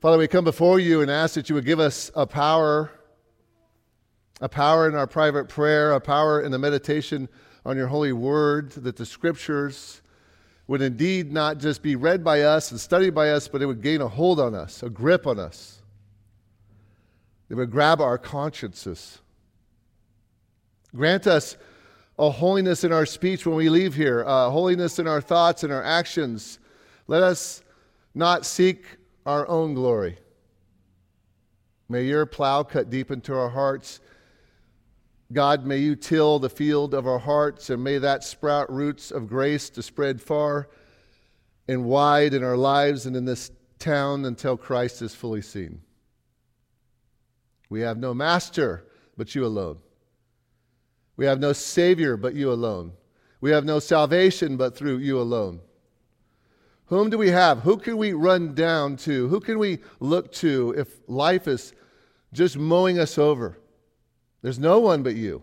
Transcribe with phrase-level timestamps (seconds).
[0.00, 2.90] Father, we come before you and ask that you would give us a power,
[4.42, 7.30] a power in our private prayer, a power in the meditation
[7.64, 10.02] on your holy word, that the scriptures
[10.66, 13.80] would indeed not just be read by us and studied by us, but it would
[13.80, 15.80] gain a hold on us, a grip on us.
[17.48, 19.20] It would grab our consciences.
[20.94, 21.56] Grant us
[22.18, 25.72] a holiness in our speech when we leave here, a holiness in our thoughts and
[25.72, 26.58] our actions.
[27.06, 27.62] Let us
[28.14, 28.84] not seek
[29.26, 30.18] our own glory.
[31.88, 34.00] May your plow cut deep into our hearts.
[35.32, 39.28] God, may you till the field of our hearts, and may that sprout roots of
[39.28, 40.68] grace to spread far
[41.68, 45.82] and wide in our lives and in this town until Christ is fully seen.
[47.68, 48.86] We have no master
[49.16, 49.78] but you alone.
[51.16, 52.92] We have no Savior but you alone.
[53.40, 55.60] We have no salvation but through you alone.
[56.86, 57.60] Whom do we have?
[57.60, 59.28] Who can we run down to?
[59.28, 61.72] Who can we look to if life is
[62.32, 63.58] just mowing us over?
[64.42, 65.42] There's no one but you.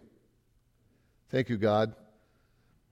[1.29, 1.95] Thank you, God.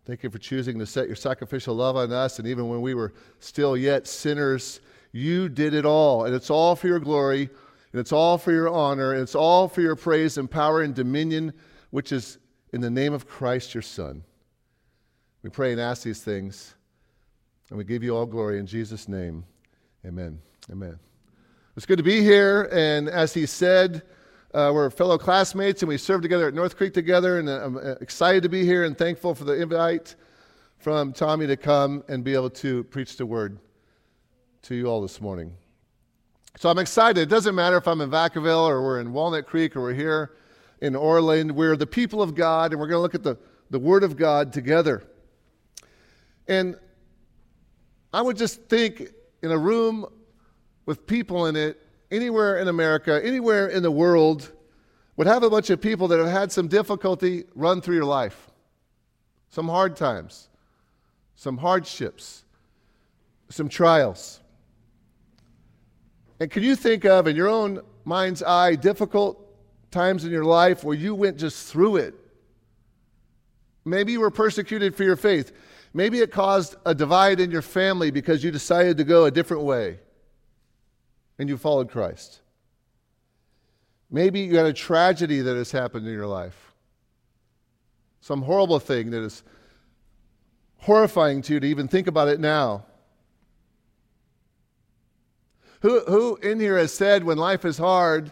[0.06, 2.40] Thank you for choosing to set your sacrificial love on us.
[2.40, 4.82] And even when we were still yet sinners,
[5.14, 6.26] you did it all.
[6.26, 7.44] And it's all for your glory,
[7.94, 10.94] and it's all for your honor, and it's all for your praise and power and
[10.94, 11.54] dominion,
[11.92, 12.38] which is
[12.74, 14.24] in the name of Christ your Son.
[15.44, 16.76] We pray and ask these things,
[17.72, 19.46] and we give you all glory in Jesus' name.
[20.06, 20.40] Amen.
[20.70, 21.00] Amen.
[21.78, 22.70] It's good to be here.
[22.70, 24.04] And as he said,
[24.54, 27.40] uh, we're fellow classmates and we served together at North Creek together.
[27.40, 30.16] And I'm uh, excited to be here and thankful for the invite
[30.80, 33.58] from Tommy to come and be able to preach the word
[34.64, 35.54] to you all this morning.
[36.58, 37.22] So I'm excited.
[37.22, 40.34] It doesn't matter if I'm in Vacaville or we're in Walnut Creek or we're here
[40.82, 41.50] in Orland.
[41.50, 43.38] We're the people of God and we're going to look at the,
[43.70, 45.04] the Word of God together.
[46.50, 46.76] And
[48.14, 49.10] I would just think
[49.42, 50.06] in a room
[50.86, 54.52] with people in it, anywhere in America, anywhere in the world,
[55.16, 58.50] would have a bunch of people that have had some difficulty run through your life,
[59.50, 60.50] some hard times,
[61.36, 62.44] some hardships,
[63.50, 64.40] some trials.
[66.40, 69.48] And can you think of, in your own mind's eye, difficult
[69.92, 72.16] times in your life where you went just through it?
[73.86, 75.52] Maybe you were persecuted for your faith.
[75.94, 79.64] Maybe it caused a divide in your family because you decided to go a different
[79.64, 80.00] way
[81.38, 82.42] and you followed Christ.
[84.10, 86.74] Maybe you had a tragedy that has happened in your life,
[88.22, 89.44] some horrible thing that is
[90.78, 92.86] horrifying to you to even think about it now.
[95.82, 98.32] Who, who in here has said when life is hard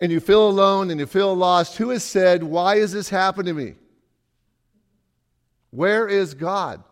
[0.00, 3.54] and you feel alone and you feel lost, who has said, Why is this happening
[3.54, 3.74] to me?
[5.76, 6.82] Where is God?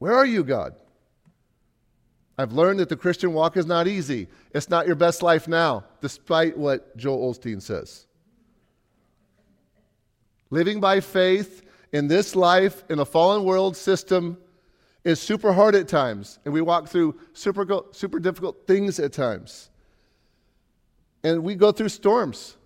[0.00, 0.74] Where are you, God?
[2.36, 4.26] I've learned that the Christian walk is not easy.
[4.52, 8.08] It's not your best life now, despite what Joel Osteen says.
[10.50, 14.36] Living by faith in this life, in a fallen world system,
[15.04, 16.40] is super hard at times.
[16.44, 19.70] And we walk through super, super difficult things at times.
[21.22, 22.56] And we go through storms,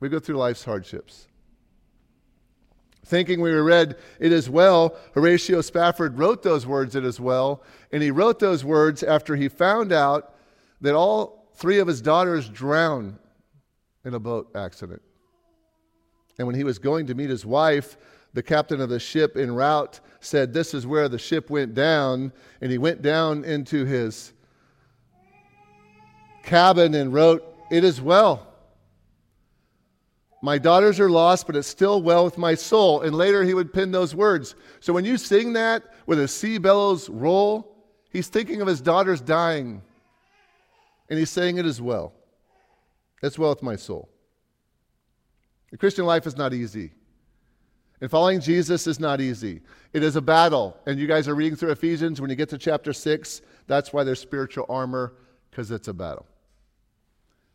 [0.00, 1.26] we go through life's hardships.
[3.04, 8.02] Thinking we read it as well, Horatio Spafford wrote those words it as well, and
[8.02, 10.34] he wrote those words after he found out
[10.80, 13.18] that all three of his daughters drowned
[14.04, 15.02] in a boat accident.
[16.38, 17.96] And when he was going to meet his wife,
[18.34, 22.32] the captain of the ship en route said, This is where the ship went down.
[22.60, 24.32] And he went down into his
[26.42, 28.51] cabin and wrote, It is well.
[30.44, 33.02] My daughters are lost, but it's still well with my soul.
[33.02, 34.56] And later he would pin those words.
[34.80, 37.76] So when you sing that with a sea bellows roll,
[38.10, 39.82] he's thinking of his daughters dying.
[41.08, 42.12] And he's saying it as well.
[43.22, 44.08] It's well with my soul.
[45.70, 46.90] The Christian life is not easy.
[48.00, 49.60] And following Jesus is not easy.
[49.92, 50.76] It is a battle.
[50.86, 52.20] And you guys are reading through Ephesians.
[52.20, 55.14] When you get to chapter 6, that's why there's spiritual armor,
[55.50, 56.26] because it's a battle.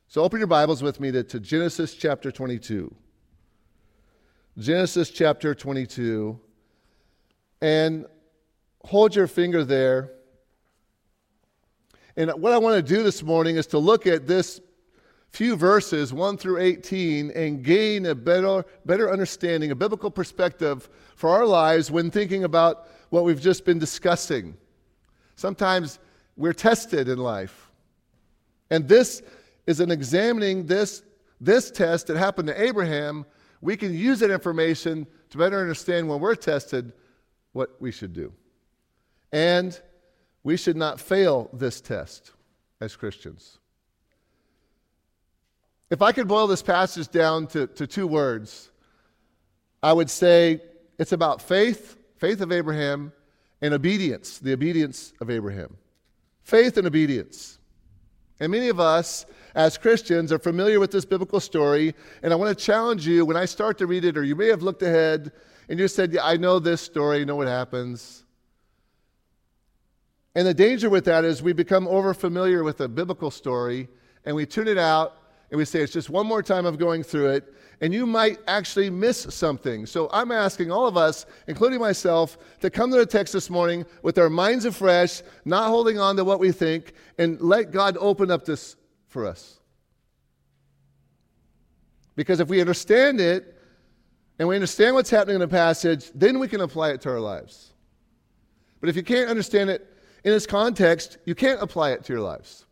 [0.10, 2.96] So open your Bibles with me to, to Genesis chapter 22.
[4.58, 6.40] Genesis chapter 22.
[7.62, 8.06] And
[8.86, 10.14] hold your finger there.
[12.16, 14.62] And what I want to do this morning is to look at this
[15.32, 20.88] few verses, 1 through 18, and gain a better, better understanding, a biblical perspective
[21.18, 24.56] for our lives when thinking about what we've just been discussing.
[25.36, 26.00] Sometimes
[26.38, 27.70] we're tested in life.
[28.70, 29.22] And this
[29.68, 31.04] is in examining this,
[31.40, 33.26] this test that happened to Abraham,
[33.62, 36.94] we can use that information to better understand when we're tested
[37.52, 38.34] what we should do.
[39.32, 39.80] And
[40.44, 42.32] we should not fail this test
[42.80, 43.60] as Christians.
[45.90, 48.72] If I could boil this passage down to, to two words,
[49.82, 50.62] I would say
[50.98, 53.12] it's about faith, faith of Abraham,
[53.62, 55.78] and obedience, the obedience of Abraham.
[56.44, 57.58] Faith and obedience.
[58.40, 59.26] And many of us,
[59.58, 63.36] as Christians, are familiar with this biblical story, and I want to challenge you when
[63.36, 65.32] I start to read it, or you may have looked ahead
[65.68, 68.24] and you said, yeah, I know this story, know what happens.
[70.36, 73.90] And the danger with that is we become over familiar with a biblical story
[74.26, 77.02] and we tune it out and we say it's just one more time of going
[77.02, 79.86] through it, and you might actually miss something.
[79.86, 83.86] So I'm asking all of us, including myself, to come to the text this morning
[84.04, 88.30] with our minds afresh, not holding on to what we think, and let God open
[88.30, 88.76] up this
[89.08, 89.60] for us.
[92.16, 93.58] Because if we understand it
[94.40, 97.20] and we understand what's happening in the passage, then we can apply it to our
[97.20, 97.74] lives.
[98.80, 99.88] But if you can't understand it
[100.24, 102.66] in its context, you can't apply it to your lives.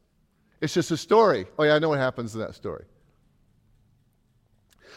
[0.61, 1.45] It's just a story.
[1.57, 2.85] Oh, yeah, I know what happens in that story.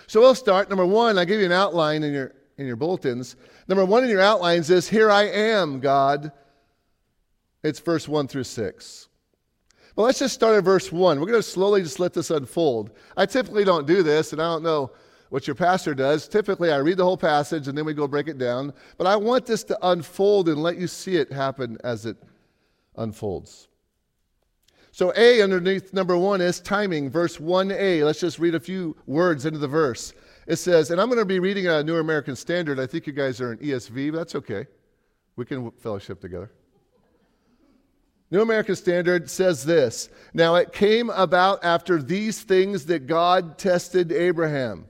[0.07, 0.71] So we'll start.
[0.71, 3.37] Number one, I give you an outline in your, in your bulletins.
[3.69, 6.33] Number one in your outlines is Here I am, God.
[7.63, 9.09] It's verse 1 through 6.
[9.99, 11.19] But let's just start at verse 1.
[11.19, 12.93] We're going to slowly just let this unfold.
[13.17, 14.93] I typically don't do this, and I don't know
[15.31, 16.29] what your pastor does.
[16.29, 18.73] Typically, I read the whole passage and then we go break it down.
[18.97, 22.17] But I want this to unfold and let you see it happen as it
[22.97, 23.67] unfolds.
[24.93, 28.05] So, A underneath number one is timing, verse 1a.
[28.05, 30.13] Let's just read a few words into the verse.
[30.47, 32.79] It says, and I'm going to be reading a New American Standard.
[32.79, 34.69] I think you guys are in ESV, but that's okay.
[35.35, 36.53] We can fellowship together.
[38.31, 44.13] New American Standard says this Now it came about after these things that God tested
[44.13, 44.87] Abraham.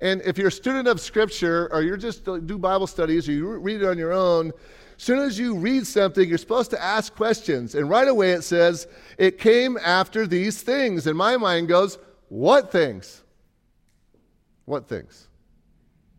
[0.00, 3.32] And if you're a student of Scripture or you're just uh, do Bible studies or
[3.32, 4.48] you read it on your own,
[4.96, 7.74] as soon as you read something, you're supposed to ask questions.
[7.74, 8.88] And right away it says,
[9.18, 11.06] it came after these things.
[11.06, 11.98] And my mind goes,
[12.28, 13.22] what things?
[14.64, 15.28] What things?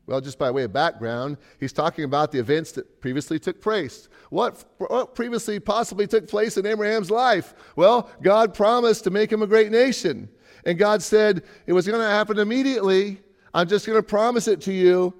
[0.07, 4.09] Well, just by way of background, he's talking about the events that previously took place.
[4.29, 7.53] What, what, previously possibly took place in Abraham's life?
[7.75, 10.29] Well, God promised to make him a great nation.
[10.65, 13.21] And God said it was going to happen immediately.
[13.53, 15.13] I'm just going to promise it to you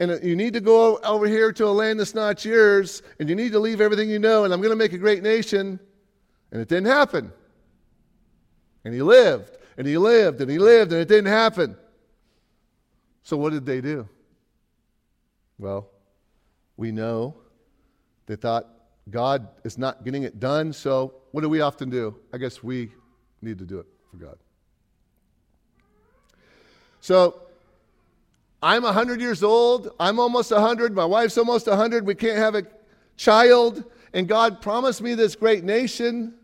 [0.00, 3.36] and you need to go over here to a land that's not yours, and you
[3.36, 5.78] need to leave everything you know, and I'm going to make a great nation.
[6.50, 7.32] And it didn't happen.
[8.84, 11.76] And he lived, and he lived, and he lived, and it didn't happen.
[13.22, 14.08] So, what did they do?
[15.58, 15.88] Well,
[16.76, 17.36] we know
[18.26, 18.66] they thought
[19.10, 22.16] God is not getting it done, so what do we often do?
[22.32, 22.90] I guess we
[23.42, 24.38] need to do it for God.
[27.00, 27.42] So,
[28.62, 29.90] I'm 100 years old.
[30.00, 30.94] I'm almost 100.
[30.94, 32.06] My wife's almost 100.
[32.06, 32.66] We can't have a
[33.18, 33.84] child.
[34.14, 36.34] And God promised me this great nation.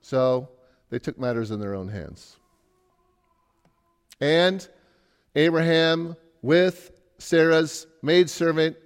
[0.00, 0.48] So
[0.88, 2.36] they took matters in their own hands.
[4.22, 4.66] And
[5.34, 8.76] Abraham, with Sarah's maidservant,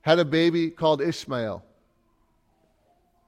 [0.00, 1.62] had a baby called Ishmael.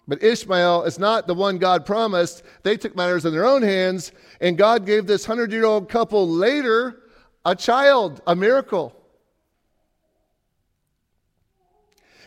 [0.08, 2.44] But Ishmael is not the one God promised.
[2.62, 6.26] They took matters in their own hands, and God gave this 100 year old couple
[6.26, 7.02] later
[7.44, 8.96] a child, a miracle.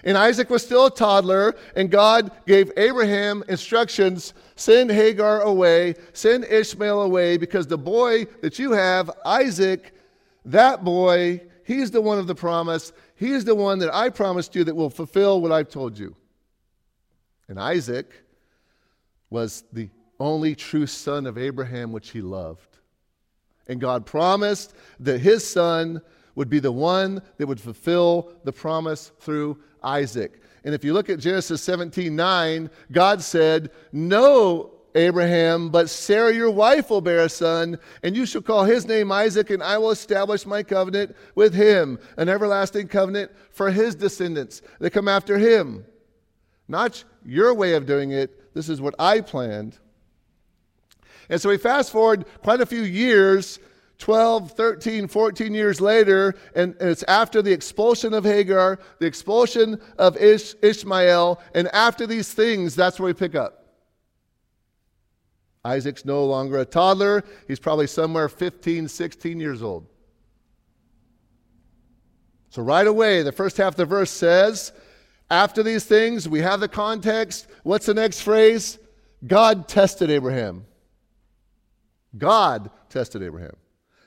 [0.04, 6.46] And Isaac was still a toddler, and God gave Abraham instructions send Hagar away, send
[6.46, 9.96] Ishmael away, because the boy that you have, Isaac,
[10.46, 12.92] that boy, he's the one of the promise.
[13.16, 16.16] He's the one that I promised you that will fulfill what I've told you.
[17.48, 18.12] And Isaac
[19.30, 22.78] was the only true son of Abraham, which he loved.
[23.68, 26.02] And God promised that his son
[26.36, 30.42] would be the one that would fulfill the promise through Isaac.
[30.64, 36.52] And if you look at Genesis 17 9, God said, No, Abraham, but Sarah your
[36.52, 39.92] wife will bear a son, and you shall call his name Isaac, and I will
[39.92, 45.86] establish my covenant with him, an everlasting covenant for his descendants that come after him.
[46.68, 48.54] Not your way of doing it.
[48.54, 49.78] This is what I planned.
[51.30, 53.60] And so we fast forward quite a few years
[54.00, 60.16] 12, 13, 14 years later, and, it's after the expulsion of Hagar, the expulsion of
[60.18, 63.59] Ish, Ishmael, and after these things, that's where we pick up.
[65.64, 67.24] Isaac's no longer a toddler.
[67.48, 69.88] He's probably somewhere 15, 16 years old.
[72.50, 74.72] So, right away, the first half of the verse says,
[75.30, 77.48] after these things, we have the context.
[77.64, 78.80] What's the next phrase?
[79.26, 80.66] God tested Abraham.
[82.18, 83.56] God tested Abraham.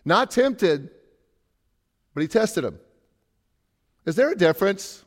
[0.05, 0.91] Not tempted,
[2.15, 2.81] but he tested him.
[4.05, 5.05] Is there a difference?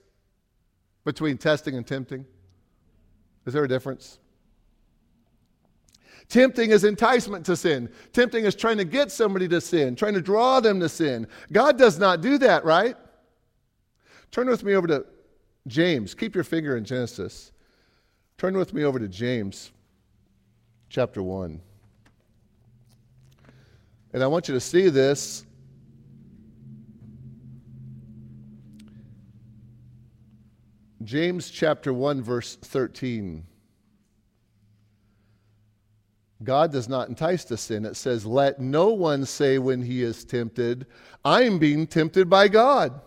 [1.06, 2.26] between testing and tempting?
[3.46, 4.20] Is there a difference?
[6.30, 7.90] Tempting is enticement to sin.
[8.14, 11.28] Tempting is trying to get somebody to sin, trying to draw them to sin.
[11.52, 12.96] God does not do that, right?
[14.32, 15.06] Turn with me over to
[15.68, 16.14] James.
[16.14, 17.52] Keep your finger in Genesis.
[18.38, 19.72] Turn with me over to James
[20.90, 21.62] chapter 1.
[24.14, 25.46] And I want you to see this.
[31.04, 33.46] James chapter 1, verse 13.
[36.44, 37.86] God does not entice to sin.
[37.86, 40.86] It says, Let no one say when he is tempted,
[41.24, 43.00] I'm being tempted by God.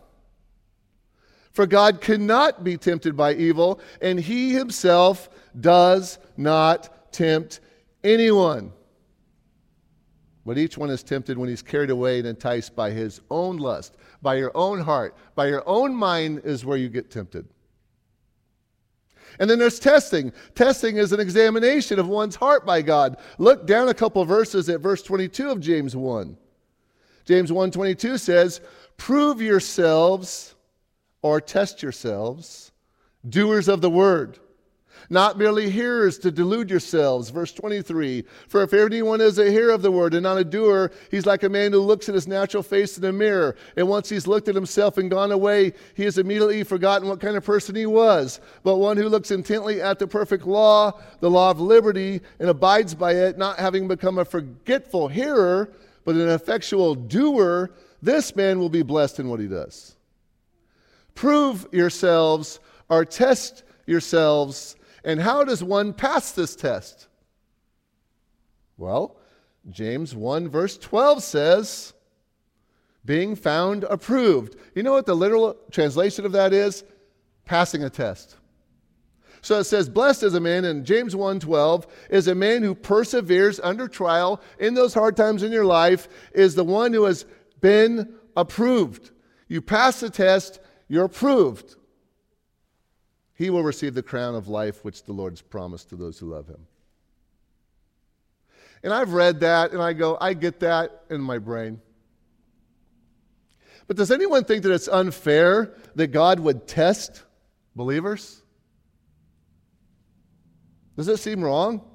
[1.52, 5.28] For God cannot be tempted by evil, and he himself
[5.61, 7.61] does not tempt
[8.02, 8.73] anyone.
[10.47, 13.97] But each one is tempted when he's carried away and enticed by his own lust,
[14.23, 17.47] by your own heart, by your own mind, is where you get tempted.
[19.38, 20.33] And then there's testing.
[20.54, 23.16] Testing is an examination of one's heart by God.
[23.38, 26.37] Look down a couple verses at verse 22 of James 1.
[27.25, 28.61] James 1:22 says,
[28.97, 30.54] "Prove yourselves
[31.23, 32.73] or test yourselves,
[33.28, 34.38] doers of the word,
[35.10, 37.30] not merely hearers to delude yourselves.
[37.30, 40.92] Verse 23 For if anyone is a hearer of the word and not a doer,
[41.10, 43.56] he's like a man who looks at his natural face in a mirror.
[43.76, 47.36] And once he's looked at himself and gone away, he has immediately forgotten what kind
[47.36, 48.40] of person he was.
[48.62, 52.94] But one who looks intently at the perfect law, the law of liberty, and abides
[52.94, 55.72] by it, not having become a forgetful hearer,
[56.04, 57.70] but an effectual doer,
[58.02, 59.96] this man will be blessed in what he does.
[61.14, 64.76] Prove yourselves or test yourselves
[65.08, 67.08] and how does one pass this test?
[68.76, 69.16] Well,
[69.70, 71.94] James 1, verse 12 says,
[73.06, 74.56] being found approved.
[74.74, 76.84] You know what the literal translation of that is?
[77.46, 78.36] Passing a test.
[79.40, 83.58] So it says, blessed is a man in James 1:12 is a man who perseveres
[83.60, 87.24] under trial in those hard times in your life, is the one who has
[87.62, 89.10] been approved.
[89.48, 91.77] You pass the test, you're approved
[93.38, 96.49] he will receive the crown of life which the Lord's promised to those who love
[96.49, 96.66] him.
[98.83, 101.80] And I've read that and I go, I get that in my brain.
[103.87, 107.23] But does anyone think that it's unfair that God would test
[107.76, 108.42] believers?
[110.97, 111.88] Does it seem wrong?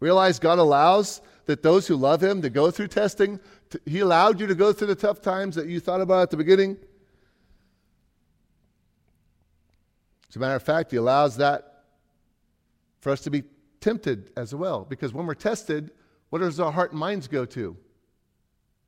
[0.00, 3.38] Realize God allows that those who love Him to go through testing.
[3.84, 6.38] he allowed you to go through the tough times that you thought about at the
[6.38, 6.78] beginning.
[10.28, 11.84] As a matter of fact, he allows that
[13.00, 13.42] for us to be
[13.80, 14.84] tempted as well.
[14.88, 15.90] Because when we're tested,
[16.30, 17.76] what does our heart and minds go to?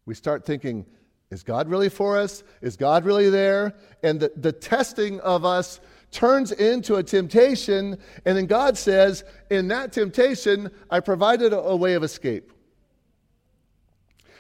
[0.07, 0.87] We start thinking,
[1.31, 2.45] is God really for us?
[2.63, 3.75] Is God really there?
[4.03, 5.81] And the, the testing of us
[6.13, 7.99] turns into a temptation.
[8.25, 12.53] And then God says, in that temptation, I provided a, a way of escape.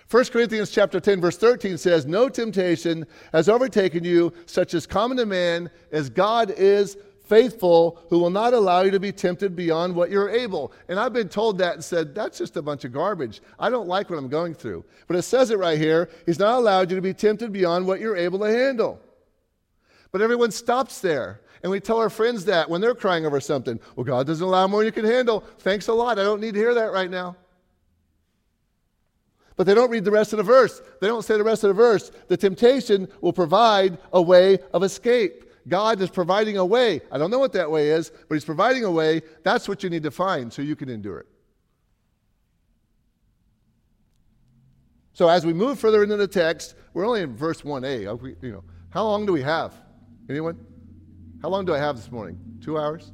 [0.08, 5.16] 1 Corinthians chapter 10 verse 13 says, "No temptation has overtaken you such as common
[5.16, 9.96] to man, as God is faithful, who will not allow you to be tempted beyond
[9.96, 12.92] what you're able." And I've been told that and said, "That's just a bunch of
[12.92, 13.42] garbage.
[13.58, 16.58] I don't like what I'm going through." But it says it right here, he's not
[16.58, 19.00] allowed you to be tempted beyond what you're able to handle.
[20.12, 21.40] But everyone stops there.
[21.64, 23.80] And we tell our friends that when they're crying over something.
[23.96, 25.42] Well, God doesn't allow more than you can handle.
[25.58, 26.16] Thanks a lot.
[26.16, 27.34] I don't need to hear that right now.
[29.56, 30.82] But they don't read the rest of the verse.
[31.00, 32.12] They don't say the rest of the verse.
[32.28, 35.44] The temptation will provide a way of escape.
[35.66, 37.00] God is providing a way.
[37.10, 39.22] I don't know what that way is, but He's providing a way.
[39.42, 41.26] That's what you need to find so you can endure it.
[45.12, 48.02] So as we move further into the text, we're only in verse 1a.
[48.42, 49.72] You know, how long do we have?
[50.28, 50.58] Anyone?
[51.40, 52.38] How long do I have this morning?
[52.62, 53.12] Two hours?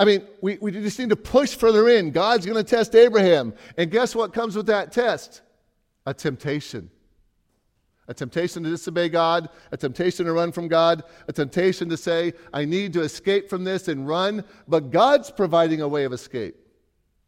[0.00, 2.10] I mean, we, we just need to push further in.
[2.10, 3.52] God's going to test Abraham.
[3.76, 5.42] And guess what comes with that test?
[6.06, 6.88] A temptation.
[8.08, 12.32] A temptation to disobey God, a temptation to run from God, a temptation to say,
[12.50, 14.42] I need to escape from this and run.
[14.66, 16.56] But God's providing a way of escape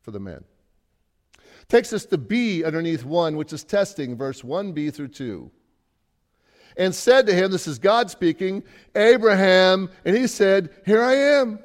[0.01, 0.43] for the man.
[1.69, 5.51] Takes us to B underneath 1, which is testing, verse 1b through 2
[6.79, 8.63] and said to him, This is God speaking,
[8.95, 11.59] Abraham, and he said, Here I am.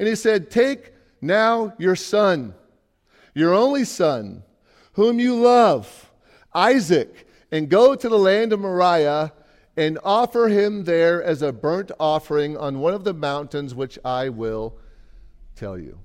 [0.00, 2.54] And he said, Take now your son,
[3.34, 4.42] your only son,
[4.94, 6.10] whom you love,
[6.54, 9.30] Isaac, and go to the land of Moriah
[9.76, 14.30] and offer him there as a burnt offering on one of the mountains which I
[14.30, 14.78] will
[15.54, 15.98] tell you.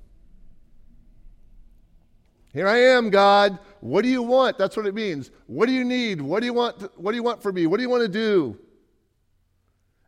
[2.52, 3.58] Here I am, God.
[3.80, 4.58] What do you want?
[4.58, 5.30] That's what it means.
[5.46, 6.20] What do you need?
[6.20, 6.80] What do you want?
[6.80, 7.66] To, what do you want from me?
[7.66, 8.58] What do you want to do?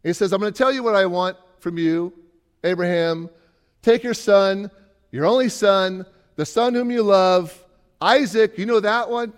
[0.02, 2.12] He says, I'm going to tell you what I want from you,
[2.62, 3.30] Abraham.
[3.88, 4.70] Take your son,
[5.10, 6.04] your only son,
[6.36, 7.64] the son whom you love,
[8.02, 8.58] Isaac.
[8.58, 9.32] You know that one?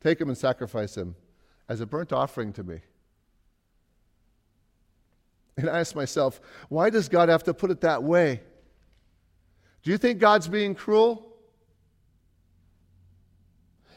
[0.00, 1.14] Take him and sacrifice him
[1.68, 2.80] as a burnt offering to me.
[5.56, 8.40] And I ask myself, why does God have to put it that way?
[9.84, 11.36] Do you think God's being cruel?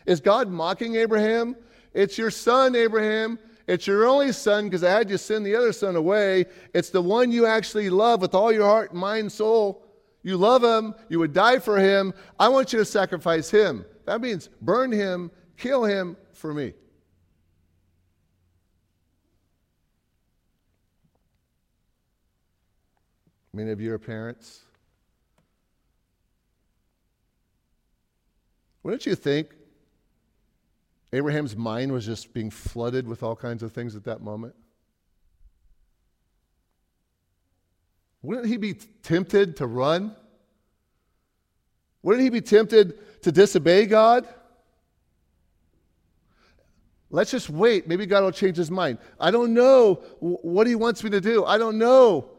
[0.06, 1.56] Is God mocking Abraham?
[1.92, 3.40] It's your son, Abraham.
[3.68, 6.46] It's your only son because I had you send the other son away.
[6.74, 9.84] It's the one you actually love with all your heart, mind, soul.
[10.22, 10.94] You love him.
[11.10, 12.14] You would die for him.
[12.40, 13.86] I want you to sacrifice him.
[14.06, 16.74] That means burn him, kill him for me.
[23.52, 24.62] Many of you are parents.
[28.84, 29.55] Wouldn't you think
[31.16, 34.54] Abraham's mind was just being flooded with all kinds of things at that moment?
[38.22, 40.14] Wouldn't he be tempted to run?
[42.02, 44.28] Wouldn't he be tempted to disobey God?
[47.10, 47.88] Let's just wait.
[47.88, 48.98] Maybe God will change his mind.
[49.18, 51.46] I don't know what he wants me to do.
[51.46, 52.30] I don't know.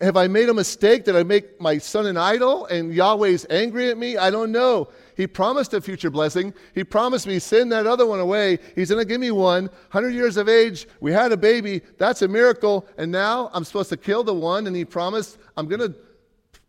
[0.00, 1.04] Have I made a mistake?
[1.04, 4.16] Did I make my son an idol and Yahweh's angry at me?
[4.16, 4.88] I don't know.
[5.16, 6.52] He promised a future blessing.
[6.74, 8.58] He promised me, send that other one away.
[8.74, 9.66] He's going to give me one.
[9.66, 11.82] 100 years of age, we had a baby.
[11.98, 12.86] That's a miracle.
[12.98, 15.94] And now I'm supposed to kill the one, and he promised, I'm going to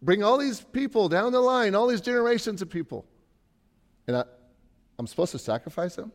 [0.01, 3.05] bring all these people down the line, all these generations of people.
[4.07, 4.23] And I,
[4.99, 6.11] I'm supposed to sacrifice them?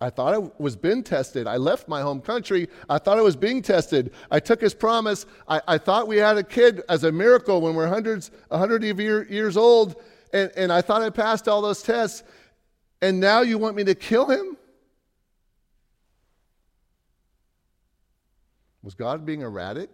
[0.00, 1.48] I thought I was being tested.
[1.48, 2.68] I left my home country.
[2.88, 4.12] I thought I was being tested.
[4.30, 5.26] I took his promise.
[5.48, 8.84] I, I thought we had a kid as a miracle when we're hundreds, a hundred
[8.84, 9.96] of year, years old,
[10.32, 12.22] and, and I thought I passed all those tests.
[13.02, 14.56] And now you want me to kill him?
[18.82, 19.90] Was God being erratic?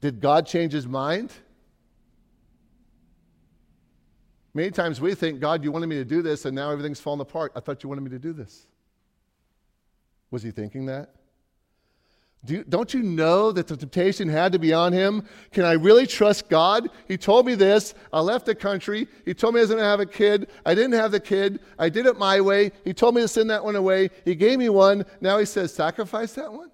[0.00, 1.32] Did God change his mind?
[4.54, 7.20] Many times we think, God, you wanted me to do this, and now everything's falling
[7.20, 7.52] apart.
[7.56, 8.66] I thought you wanted me to do this.
[10.30, 11.14] Was he thinking that?
[12.44, 15.24] Do, not you know that the temptation had to be on him?
[15.52, 16.90] Can I really trust God?
[17.06, 17.94] He told me this.
[18.12, 19.06] I left the country.
[19.24, 20.48] He told me I was going to have a kid.
[20.66, 21.60] I didn't have the kid.
[21.78, 22.72] I did it my way.
[22.84, 24.10] He told me to send that one away.
[24.24, 25.04] He gave me one.
[25.20, 26.70] Now he says, sacrifice that one?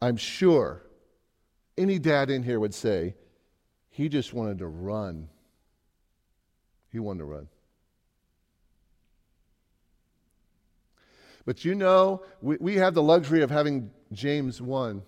[0.00, 0.82] I'm sure
[1.76, 3.14] any dad in here would say,
[3.90, 5.28] he just wanted to run.
[6.90, 7.48] He wanted to run.
[11.44, 15.02] But you know, we, we have the luxury of having James 1.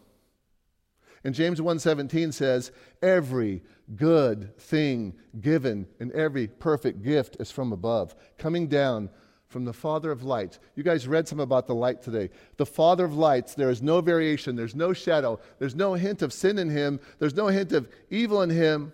[1.23, 3.63] And James 1:17 says, "Every
[3.97, 9.09] good thing given and every perfect gift is from above, coming down
[9.55, 10.59] from the Father of lights.
[10.75, 12.29] You guys read some about the light today.
[12.57, 16.33] The Father of lights, there is no variation, there's no shadow, there's no hint of
[16.33, 18.93] sin in him, there's no hint of evil in him.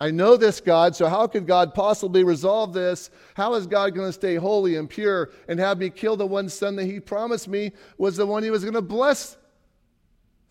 [0.00, 3.10] I know this God, so how could God possibly resolve this?
[3.34, 6.48] How is God going to stay holy and pure and have me kill the one
[6.48, 9.36] son that he promised me was the one he was going to bless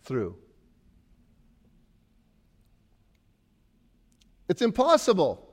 [0.04, 0.36] through?
[4.48, 5.45] It's impossible.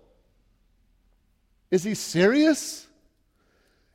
[1.73, 2.87] Is he serious?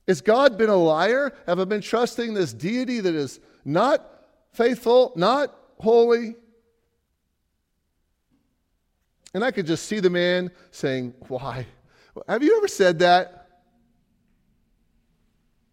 [0.09, 1.33] Has God been a liar?
[1.47, 4.05] Have I been trusting this deity that is not
[4.51, 6.35] faithful, not holy?
[9.33, 11.67] And I could just see the man saying, Why?
[12.27, 13.47] Have you ever said that?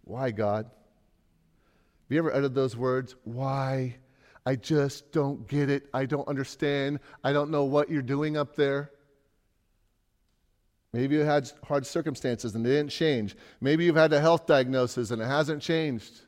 [0.03, 0.65] Why, God?
[0.65, 3.15] Have you ever uttered those words?
[3.23, 3.95] Why?
[4.45, 5.89] I just don't get it.
[5.91, 6.99] I don't understand.
[7.23, 8.91] I don't know what you're doing up there.
[10.95, 13.35] Maybe you had hard circumstances and they didn't change.
[13.59, 16.21] Maybe you've had a health diagnosis and it hasn't changed.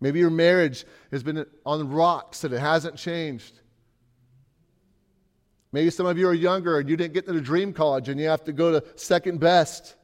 [0.00, 3.60] Maybe your marriage has been on rocks and it hasn't changed.
[5.70, 8.18] Maybe some of you are younger and you didn't get to the dream college and
[8.20, 9.94] you have to go to second best.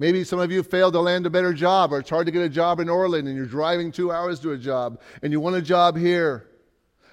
[0.00, 2.42] Maybe some of you failed to land a better job or it's hard to get
[2.42, 5.54] a job in Orland and you're driving two hours to a job and you want
[5.54, 6.48] a job here.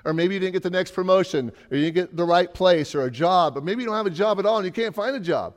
[0.06, 2.96] Or maybe you didn't get the next promotion, or you didn't get the right place,
[2.96, 4.96] or a job, or maybe you don't have a job at all and you can't
[4.96, 5.56] find a job.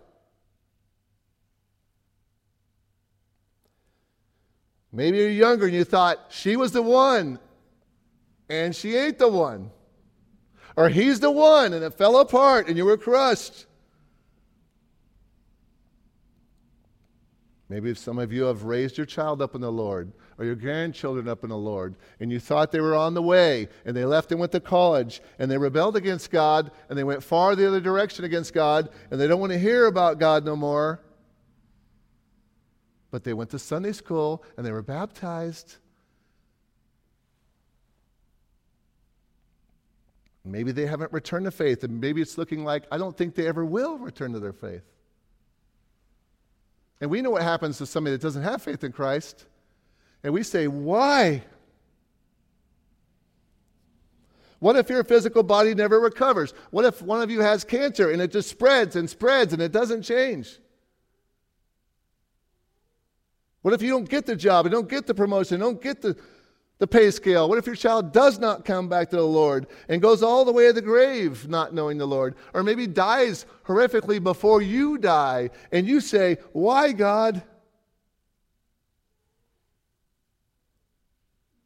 [4.93, 7.39] Maybe you're younger and you thought she was the one,
[8.49, 9.71] and she ain't the one.
[10.77, 13.67] Or he's the one, and it fell apart and you were crushed.
[17.69, 21.29] Maybe some of you have raised your child up in the Lord or your grandchildren
[21.29, 24.33] up in the Lord, and you thought they were on the way, and they left
[24.33, 27.79] and went to college, and they rebelled against God, and they went far the other
[27.79, 31.01] direction against God, and they don't want to hear about God no more.
[33.13, 35.77] But they went to Sunday school and they were baptized.
[40.45, 43.47] Maybe they haven't returned to faith, and maybe it's looking like I don't think they
[43.47, 44.83] ever will return to their faith.
[47.01, 49.47] And we know what happens to somebody that doesn't have faith in Christ.
[50.23, 51.43] And we say, Why?
[54.61, 56.55] What if your physical body never recovers?
[56.71, 59.73] What if one of you has cancer and it just spreads and spreads and it
[59.73, 60.57] doesn't change?
[63.63, 66.17] What if you don't get the job and don't get the promotion, don't get the
[66.83, 67.49] the pay scale?
[67.49, 70.51] What if your child does not come back to the Lord and goes all the
[70.51, 72.35] way to the grave not knowing the Lord?
[72.55, 77.41] Or maybe dies horrifically before you die and you say, Why, God?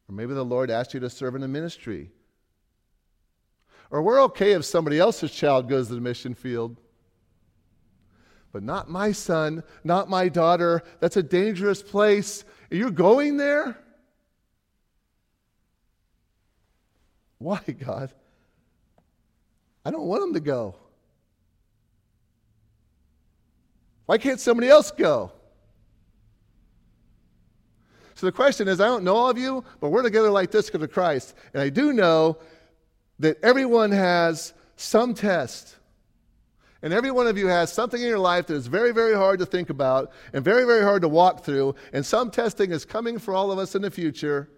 [0.08, 2.10] Or maybe the Lord asked you to serve in a ministry.
[3.90, 6.76] Or we're okay if somebody else's child goes to the mission field.
[8.52, 10.82] But not my son, not my daughter.
[11.00, 12.44] That's a dangerous place.
[12.70, 13.78] Are You're going there?
[17.38, 18.12] Why, God?
[19.84, 20.74] I don't want them to go.
[24.06, 25.32] Why can't somebody else go?
[28.16, 30.66] So the question is I don't know all of you, but we're together like this
[30.66, 31.34] because of Christ.
[31.52, 32.38] And I do know
[33.18, 35.76] that everyone has some test.
[36.82, 39.38] And every one of you has something in your life that is very, very hard
[39.40, 41.74] to think about and very, very hard to walk through.
[41.92, 44.48] And some testing is coming for all of us in the future.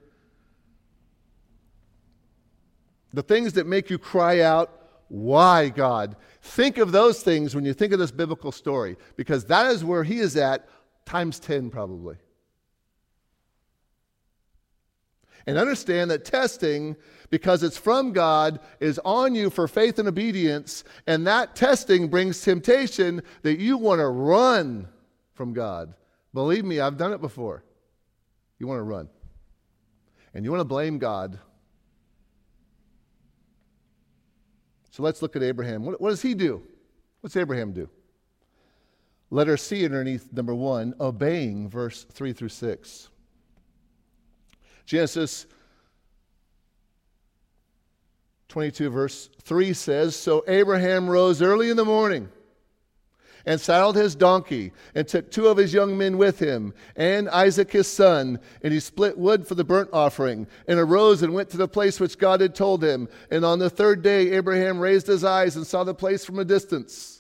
[3.13, 4.71] The things that make you cry out,
[5.09, 6.15] Why, God?
[6.43, 10.05] Think of those things when you think of this biblical story, because that is where
[10.05, 10.69] he is at,
[11.07, 12.19] times 10 probably.
[15.49, 16.95] And understand that testing,
[17.31, 20.85] because it's from God, is on you for faith and obedience.
[21.09, 24.87] And that testing brings temptation that you want to run
[25.35, 25.95] from God.
[26.33, 27.65] Believe me, I've done it before.
[28.61, 29.09] You want to run.
[30.35, 31.41] And you want to blame God
[34.99, 35.85] So let's look at Abraham.
[35.85, 36.61] What, what does he do?
[37.21, 37.89] What's Abraham do?
[39.31, 43.09] Letter C underneath number one, obeying verse 3 through 6.
[44.89, 45.45] Genesis
[48.49, 52.31] 22, verse 3 says So Abraham rose early in the morning
[53.45, 57.71] and saddled his donkey, and took two of his young men with him, and Isaac
[57.71, 58.41] his son.
[58.63, 62.01] And he split wood for the burnt offering, and arose and went to the place
[62.01, 63.11] which God had told him.
[63.31, 66.47] And on the third day, Abraham raised his eyes and saw the place from a
[66.47, 67.18] distance.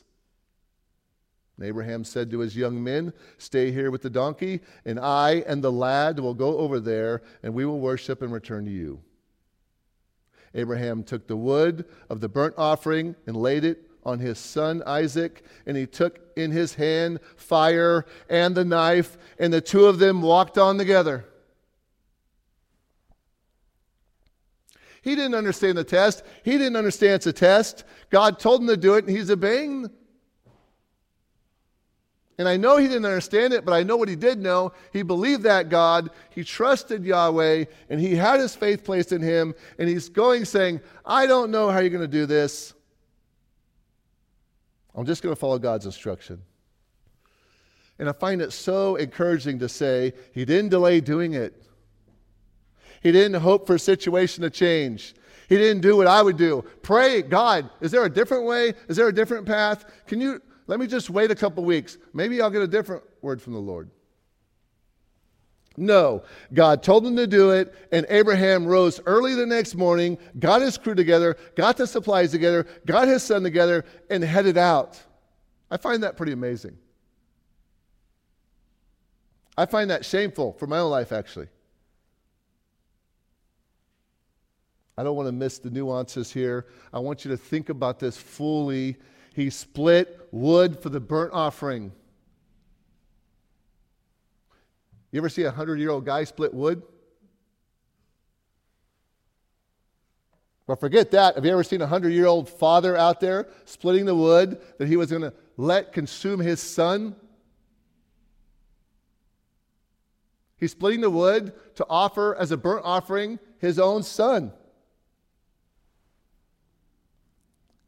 [1.59, 5.62] And Abraham said to his young men, Stay here with the donkey, and I and
[5.62, 9.03] the lad will go over there, and we will worship and return to you.
[10.55, 15.44] Abraham took the wood of the burnt offering and laid it on his son Isaac,
[15.66, 20.23] and he took in his hand fire and the knife, and the two of them
[20.23, 21.25] walked on together.
[25.03, 26.23] He didn't understand the test.
[26.44, 27.83] He didn't understand it's a test.
[28.11, 29.90] God told him to do it, and he's obeying.
[32.38, 34.72] And I know he didn't understand it, but I know what he did know.
[34.92, 39.55] He believed that God, he trusted Yahweh, and he had his faith placed in him.
[39.79, 42.74] And he's going saying, I don't know how you're going to do this.
[44.94, 46.40] I'm just going to follow God's instruction.
[47.98, 51.61] And I find it so encouraging to say he didn't delay doing it.
[53.03, 55.14] He didn't hope for a situation to change.
[55.48, 56.64] He didn't do what I would do.
[56.83, 58.74] Pray, God, is there a different way?
[58.88, 59.87] Is there a different path?
[60.07, 61.98] Can you let me just wait a couple weeks?
[62.12, 63.90] Maybe I'll get a different word from the Lord.
[65.76, 66.24] No.
[66.52, 70.76] God told him to do it, and Abraham rose early the next morning, got his
[70.76, 75.00] crew together, got the supplies together, got his son together, and headed out.
[75.70, 76.76] I find that pretty amazing.
[79.57, 81.48] I find that shameful for my own life, actually.
[84.98, 86.66] I don't want to miss the nuances here.
[86.92, 88.96] I want you to think about this fully.
[89.38, 91.92] He split wood for the burnt offering.
[95.12, 96.83] You ever see a 100 year old guy split wood?
[100.66, 101.37] But forget that.
[101.37, 104.88] Have you ever seen a 100 year old father out there splitting the wood that
[104.88, 107.14] he was going to let consume his son?
[110.57, 114.51] He's splitting the wood to offer as a burnt offering his own son.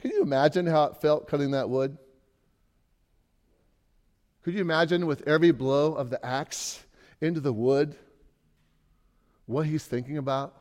[0.01, 1.97] Can you imagine how it felt cutting that wood?
[4.43, 6.83] Could you imagine with every blow of the axe
[7.21, 7.95] into the wood
[9.47, 10.57] what he's thinking about?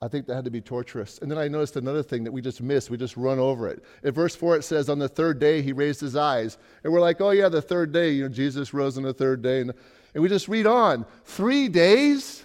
[0.00, 1.18] I think that had to be torturous.
[1.18, 2.88] And then I noticed another thing that we just missed.
[2.88, 3.82] We just run over it.
[4.04, 6.56] In verse 4, it says, On the third day, he raised his eyes.
[6.84, 8.10] And we're like, Oh, yeah, the third day.
[8.10, 9.60] You know, Jesus rose on the third day.
[9.60, 9.72] And,
[10.14, 11.04] and we just read on.
[11.24, 12.44] Three days?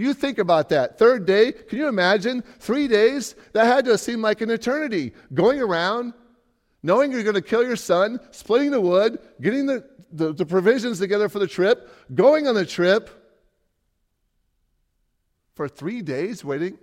[0.00, 0.98] You think about that.
[0.98, 2.42] Third day, can you imagine?
[2.58, 3.34] Three days?
[3.52, 5.12] That had to seem like an eternity.
[5.34, 6.14] Going around,
[6.82, 11.00] knowing you're going to kill your son, splitting the wood, getting the, the, the provisions
[11.00, 13.10] together for the trip, going on the trip
[15.54, 16.78] for three days waiting?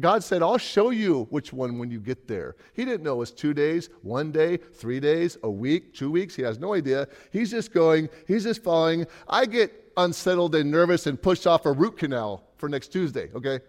[0.00, 2.56] God said, I'll show you which one when you get there.
[2.72, 6.34] He didn't know it was two days, one day, three days, a week, two weeks.
[6.34, 7.08] He has no idea.
[7.30, 9.06] He's just going, he's just following.
[9.28, 13.60] I get unsettled and nervous and pushed off a root canal for next Tuesday, okay?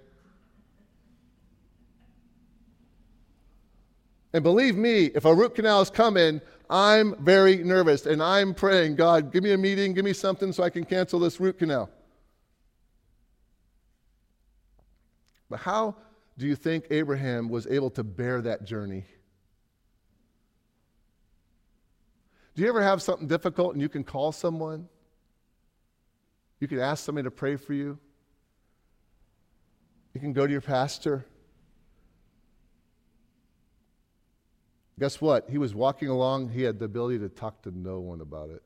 [4.32, 8.96] And believe me, if a root canal is coming, I'm very nervous and I'm praying,
[8.96, 11.90] God, give me a meeting, give me something so I can cancel this root canal.
[15.50, 15.98] But how
[16.38, 19.06] do you think Abraham was able to bear that journey?
[22.56, 24.88] Do you ever have something difficult and you can call someone?
[26.60, 27.98] You can ask somebody to pray for you.
[30.13, 31.26] You can go to your pastor.
[35.00, 35.50] Guess what?
[35.50, 38.62] He was walking along, he had the ability to talk to no one about it.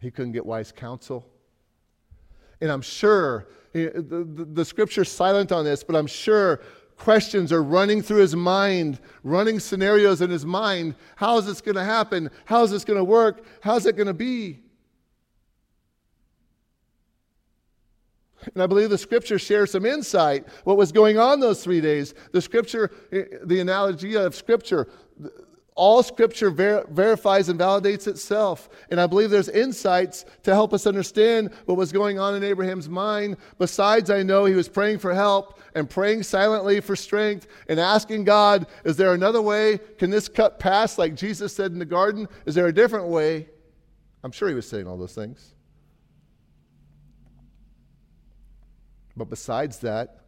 [0.00, 1.26] He couldn't get wise counsel.
[2.60, 6.60] And I'm sure the, the, scripture's silent on this, but I'm sure
[6.96, 10.94] questions are running through his mind, running scenarios in his mind.
[11.16, 12.30] How is this going to happen?
[12.44, 13.44] How is this going to work?
[13.60, 14.60] How's it going to be?
[18.54, 22.14] And I believe the scripture shares some insight what was going on those three days.
[22.32, 24.88] The scripture, eh, the analogy of scripture,
[25.78, 28.68] all scripture ver- verifies and validates itself.
[28.90, 32.88] And I believe there's insights to help us understand what was going on in Abraham's
[32.88, 33.36] mind.
[33.58, 38.24] Besides, I know he was praying for help and praying silently for strength and asking
[38.24, 39.78] God, is there another way?
[39.98, 42.28] Can this cut pass like Jesus said in the garden?
[42.44, 43.48] Is there a different way?
[44.24, 45.54] I'm sure he was saying all those things.
[49.16, 50.18] But besides that,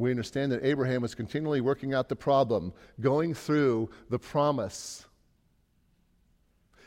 [0.00, 5.06] we understand that Abraham was continually working out the problem, going through the promise.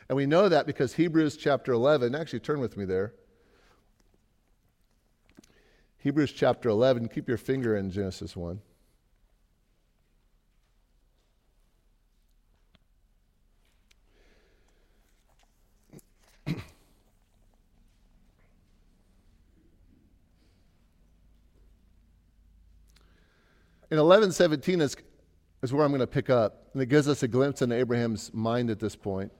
[0.09, 3.13] And we know that because Hebrews chapter 11, actually turn with me there.
[5.97, 8.59] Hebrews chapter 11, keep your finger in Genesis 1.
[23.93, 24.97] In 1117 is,
[25.61, 28.33] is where I'm going to pick up, and it gives us a glimpse into Abraham's
[28.33, 29.31] mind at this point.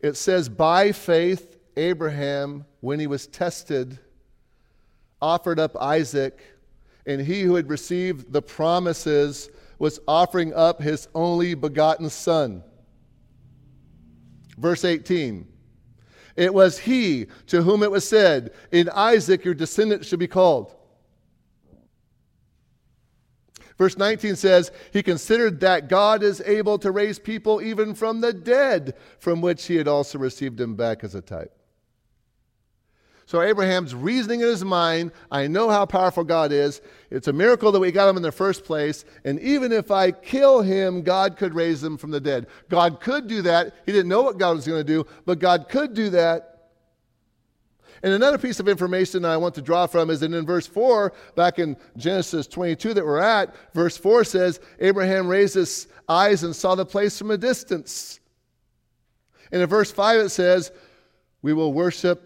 [0.00, 3.98] It says, By faith, Abraham, when he was tested,
[5.20, 6.40] offered up Isaac,
[7.04, 12.64] and he who had received the promises was offering up his only begotten son.
[14.56, 15.46] Verse 18.
[16.38, 20.72] It was he to whom it was said, In Isaac your descendant should be called.
[23.76, 28.32] Verse 19 says, He considered that God is able to raise people even from the
[28.32, 31.57] dead, from which he had also received him back as a type.
[33.28, 36.80] So Abraham's reasoning in his mind, I know how powerful God is.
[37.10, 39.04] It's a miracle that we got him in the first place.
[39.22, 42.46] And even if I kill him, God could raise him from the dead.
[42.70, 43.74] God could do that.
[43.84, 46.70] He didn't know what God was going to do, but God could do that.
[48.02, 51.12] And another piece of information I want to draw from is that in verse 4,
[51.36, 56.56] back in Genesis 22 that we're at, verse 4 says, Abraham raised his eyes and
[56.56, 58.20] saw the place from a distance.
[59.52, 60.72] And in verse 5 it says,
[61.42, 62.24] We will worship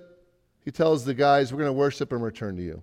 [0.64, 2.82] he tells the guys, We're going to worship and return to you.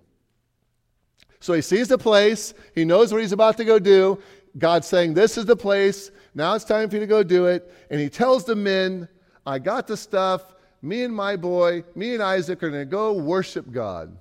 [1.39, 4.19] So he sees the place, he knows what he's about to go do.
[4.57, 6.11] God's saying, This is the place.
[6.35, 7.71] Now it's time for you to go do it.
[7.89, 9.07] And he tells the men,
[9.45, 10.53] I got the stuff.
[10.81, 14.15] Me and my boy, me and Isaac are going to go worship God.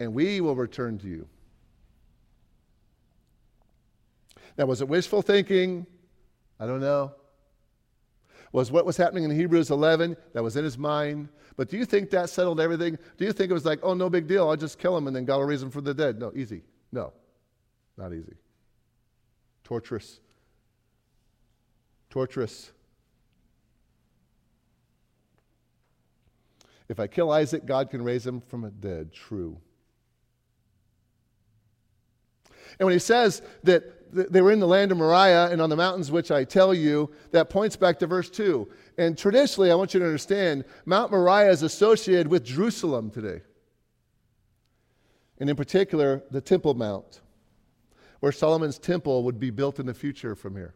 [0.00, 1.26] And we will return to you.
[4.56, 5.86] Now, was it wishful thinking?
[6.58, 7.12] I don't know
[8.52, 11.28] was what was happening in Hebrews 11 that was in his mind.
[11.56, 12.98] But do you think that settled everything?
[13.16, 15.14] Do you think it was like, oh, no big deal, I'll just kill him and
[15.14, 16.18] then God will raise him from the dead?
[16.18, 16.62] No, easy.
[16.92, 17.12] No,
[17.96, 18.34] not easy.
[19.64, 20.20] Torturous.
[22.10, 22.72] Torturous.
[26.88, 29.12] If I kill Isaac, God can raise him from the dead.
[29.12, 29.58] True.
[32.78, 35.76] And when he says that they were in the land of Moriah and on the
[35.76, 38.68] mountains which I tell you, that points back to verse 2.
[38.96, 43.42] And traditionally, I want you to understand, Mount Moriah is associated with Jerusalem today.
[45.38, 47.20] And in particular, the Temple Mount,
[48.20, 50.74] where Solomon's temple would be built in the future from here.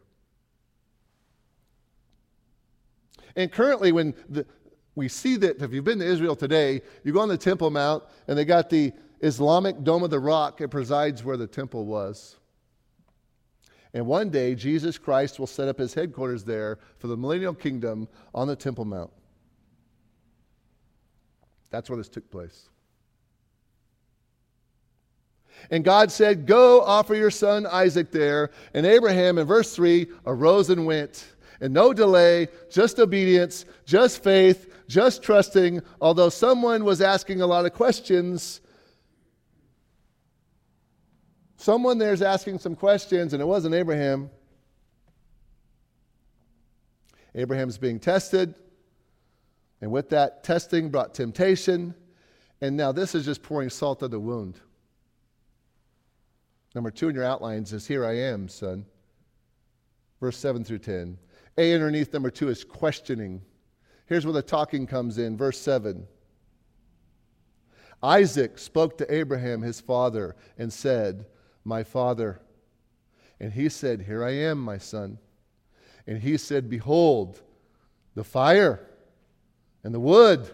[3.35, 4.45] And currently, when the,
[4.95, 8.03] we see that, if you've been to Israel today, you go on the Temple Mount,
[8.27, 10.61] and they got the Islamic Dome of the Rock.
[10.61, 12.37] It presides where the temple was.
[13.93, 18.07] And one day, Jesus Christ will set up his headquarters there for the millennial kingdom
[18.33, 19.11] on the Temple Mount.
[21.69, 22.69] That's where this took place.
[25.69, 28.49] And God said, Go offer your son Isaac there.
[28.73, 31.25] And Abraham, in verse 3, arose and went.
[31.61, 35.81] And no delay, just obedience, just faith, just trusting.
[36.01, 38.61] Although someone was asking a lot of questions,
[41.63, 44.29] someone there's asking some questions, and it wasn't Abraham.
[47.33, 48.53] Abraham's being tested.
[49.81, 51.95] And with that testing brought temptation.
[52.61, 54.59] And now this is just pouring salt on the wound.
[56.75, 58.85] Number two in your outlines is Here I am, son.
[60.19, 61.17] Verse 7 through 10.
[61.57, 63.41] A underneath number two is questioning.
[64.05, 65.37] Here's where the talking comes in.
[65.37, 66.07] Verse 7.
[68.01, 71.25] Isaac spoke to Abraham, his father, and said,
[71.63, 72.41] My father.
[73.39, 75.17] And he said, Here I am, my son.
[76.05, 77.41] And he said, Behold,
[78.15, 78.85] the fire
[79.83, 80.49] and the wood.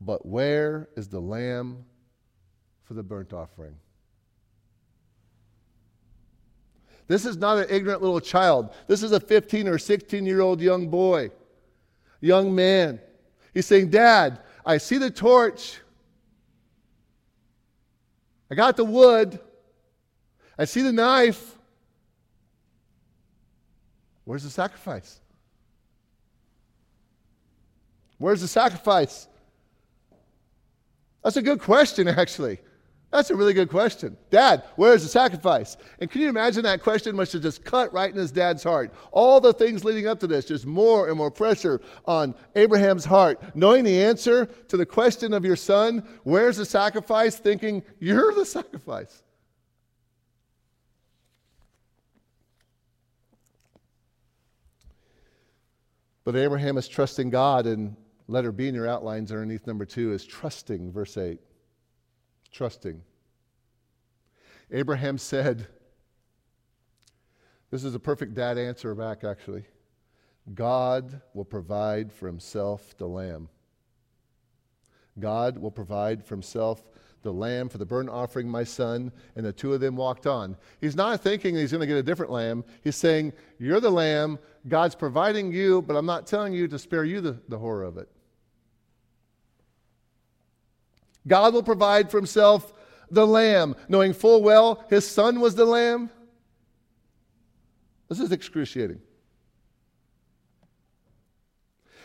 [0.00, 1.84] But where is the lamb
[2.82, 3.76] for the burnt offering?
[7.06, 8.74] This is not an ignorant little child.
[8.86, 11.30] This is a 15 or 16 year old young boy,
[12.20, 13.00] young man.
[13.52, 15.80] He's saying, Dad, I see the torch.
[18.52, 19.40] I got the wood.
[20.58, 21.56] I see the knife.
[24.24, 25.20] Where's the sacrifice?
[28.18, 29.26] Where's the sacrifice?
[31.24, 32.58] That's a good question, actually.
[33.12, 34.16] That's a really good question.
[34.30, 35.76] Dad, where's the sacrifice?
[36.00, 38.90] And can you imagine that question must have just cut right in his dad's heart?
[39.10, 43.54] All the things leading up to this, just more and more pressure on Abraham's heart.
[43.54, 47.36] Knowing the answer to the question of your son, where's the sacrifice?
[47.36, 49.22] Thinking, you're the sacrifice.
[56.24, 57.94] But Abraham is trusting God, and
[58.26, 61.38] letter B in your outlines underneath number two is trusting, verse 8
[62.52, 63.02] trusting.
[64.70, 65.66] Abraham said,
[67.70, 69.64] This is a perfect dad answer back, actually.
[70.54, 73.48] God will provide for himself the lamb.
[75.18, 76.82] God will provide for himself
[77.22, 79.12] the lamb for the burnt offering, my son.
[79.36, 80.56] And the two of them walked on.
[80.80, 82.64] He's not thinking he's going to get a different lamb.
[82.82, 84.38] He's saying, You're the lamb.
[84.68, 87.98] God's providing you, but I'm not telling you to spare you the, the horror of
[87.98, 88.08] it.
[91.26, 92.72] God will provide for himself
[93.10, 96.10] the lamb, knowing full well his son was the lamb.
[98.08, 99.00] This is excruciating.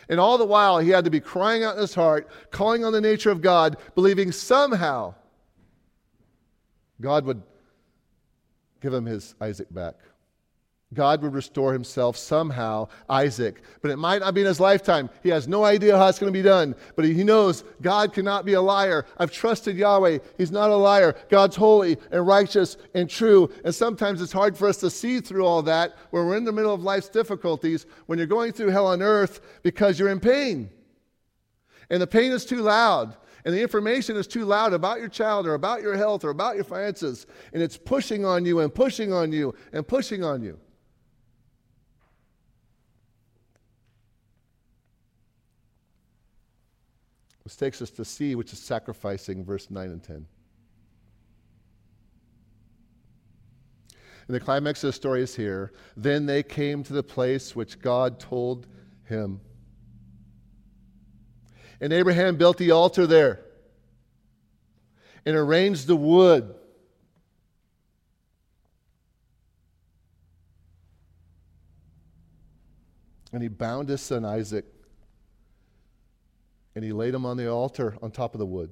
[0.09, 2.93] And all the while, he had to be crying out in his heart, calling on
[2.93, 5.15] the nature of God, believing somehow
[7.01, 7.43] God would
[8.81, 9.95] give him his Isaac back.
[10.93, 13.61] God would restore himself somehow, Isaac.
[13.81, 15.09] But it might not be in his lifetime.
[15.21, 16.75] He has no idea how it's going to be done.
[16.95, 19.05] But he knows God cannot be a liar.
[19.17, 20.19] I've trusted Yahweh.
[20.37, 21.15] He's not a liar.
[21.27, 23.51] God's holy and righteous and true.
[23.65, 26.53] And sometimes it's hard for us to see through all that when we're in the
[26.53, 30.69] middle of life's difficulties, when you're going through hell on earth because you're in pain.
[31.89, 35.47] And the pain is too loud and the information is too loud about your child
[35.47, 39.13] or about your health or about your finances, and it's pushing on you and pushing
[39.13, 40.59] on you and pushing on you.
[47.47, 50.15] This takes us to C, which is sacrificing, verse 9 and 10.
[54.27, 55.71] And the climax of the story is here.
[55.95, 58.67] Then they came to the place which God told
[59.05, 59.39] him.
[61.79, 63.45] And Abraham built the altar there
[65.25, 66.53] and arranged the wood.
[73.31, 74.65] And he bound his son Isaac
[76.77, 78.71] and he laid him on the altar on top of the wood.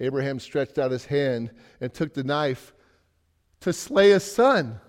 [0.00, 2.72] Abraham stretched out his hand and took the knife
[3.60, 4.80] to slay his son.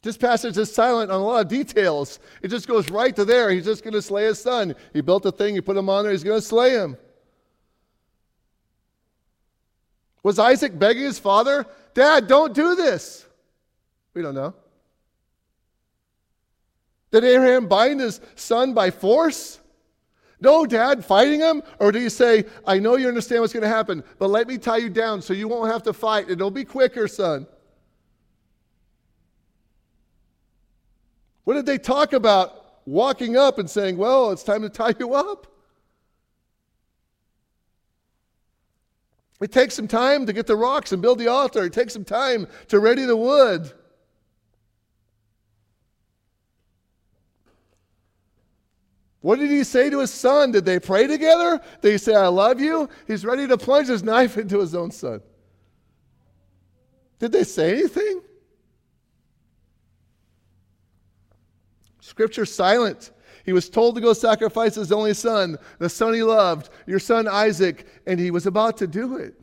[0.00, 2.18] This passage is silent on a lot of details.
[2.40, 3.50] It just goes right to there.
[3.50, 4.74] He's just going to slay his son.
[4.94, 6.96] He built a thing, he put him on there, he's going to slay him.
[10.22, 13.26] Was Isaac begging his father, Dad, don't do this?
[14.14, 14.54] We don't know.
[17.10, 19.58] Did Abraham bind his son by force?
[20.40, 21.62] No, Dad, fighting him?
[21.80, 24.56] Or do you say, I know you understand what's going to happen, but let me
[24.56, 26.30] tie you down so you won't have to fight.
[26.30, 27.46] It'll be quicker, son.
[31.44, 35.14] What did they talk about walking up and saying, Well, it's time to tie you
[35.14, 35.46] up?
[39.40, 41.64] It takes some time to get the rocks and build the altar.
[41.64, 43.72] It takes some time to ready the wood.
[49.20, 50.52] What did he say to his son?
[50.52, 51.60] Did they pray together?
[51.82, 52.88] Did he say, I love you?
[53.06, 55.20] He's ready to plunge his knife into his own son.
[57.18, 58.22] Did they say anything?
[62.00, 63.10] Scripture silent.
[63.44, 67.26] He was told to go sacrifice his only son, the son he loved, your son
[67.26, 69.34] Isaac, and he was about to do it.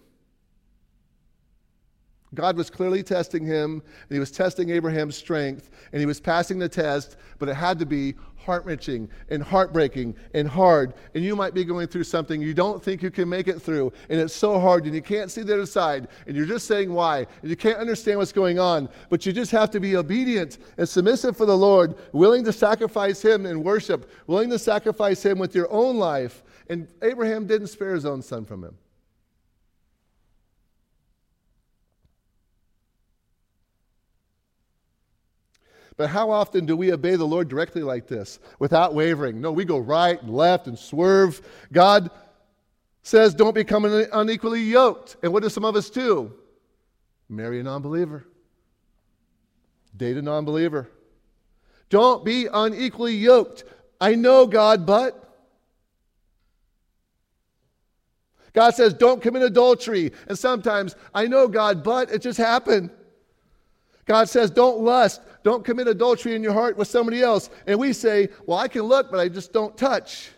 [2.35, 6.59] God was clearly testing him, and he was testing Abraham's strength, and he was passing
[6.59, 8.13] the test, but it had to be
[8.45, 10.93] heart wrenching and heartbreaking and hard.
[11.13, 13.91] And you might be going through something you don't think you can make it through,
[14.09, 16.93] and it's so hard, and you can't see the other side, and you're just saying
[16.93, 20.59] why, and you can't understand what's going on, but you just have to be obedient
[20.77, 25.39] and submissive for the Lord, willing to sacrifice Him in worship, willing to sacrifice Him
[25.39, 26.43] with your own life.
[26.69, 28.75] And Abraham didn't spare his own son from him.
[35.97, 39.39] But how often do we obey the Lord directly like this without wavering?
[39.39, 41.41] No, we go right and left and swerve.
[41.71, 42.09] God
[43.01, 45.15] says, don't become unequally yoked.
[45.23, 46.33] And what do some of us do?
[47.29, 48.25] Marry a non believer,
[49.95, 50.89] date a non believer.
[51.89, 53.63] Don't be unequally yoked.
[54.01, 55.21] I know God, but.
[58.53, 60.13] God says, don't commit adultery.
[60.27, 62.89] And sometimes, I know God, but it just happened.
[64.05, 65.21] God says, don't lust.
[65.43, 67.49] Don't commit adultery in your heart with somebody else.
[67.65, 70.29] And we say, well, I can look, but I just don't touch.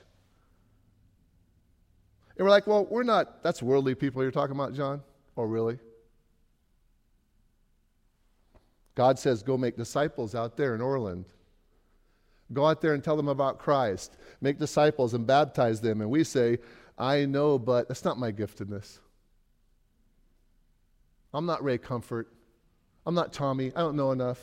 [2.38, 5.02] And we're like, well, we're not, that's worldly people you're talking about, John?
[5.36, 5.80] Oh, really?
[8.96, 11.26] God says, go make disciples out there in Orland.
[12.54, 14.18] Go out there and tell them about Christ.
[14.40, 16.02] Make disciples and baptize them.
[16.02, 16.60] And we say,
[16.98, 19.00] I know, but that's not my giftedness.
[21.34, 22.32] I'm not Ray Comfort.
[23.08, 23.72] I'm not Tommy.
[23.74, 24.38] I don't know enough.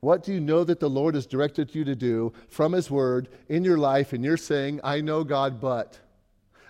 [0.00, 3.28] What do you know that the Lord has directed you to do from His Word
[3.50, 4.14] in your life?
[4.14, 6.00] And you're saying, I know God, but.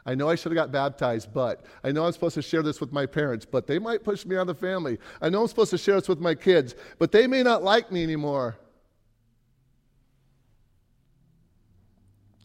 [0.05, 1.64] I know I should have got baptized, but.
[1.85, 4.35] I know I'm supposed to share this with my parents, but they might push me
[4.35, 4.99] out of the family.
[5.22, 7.93] I know I'm supposed to share this with my kids, but they may not like
[7.93, 8.57] me anymore.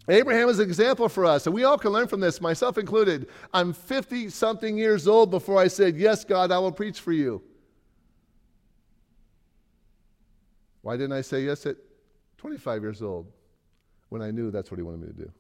[0.10, 3.30] Abraham is an example for us, and we all can learn from this, myself included.
[3.54, 7.44] I'm 50 something years old before I said, Yes, God, I will preach for you.
[10.82, 11.76] Why didn't I say yes at
[12.38, 13.32] 25 years old
[14.10, 15.32] when I knew that's what he wanted me to do?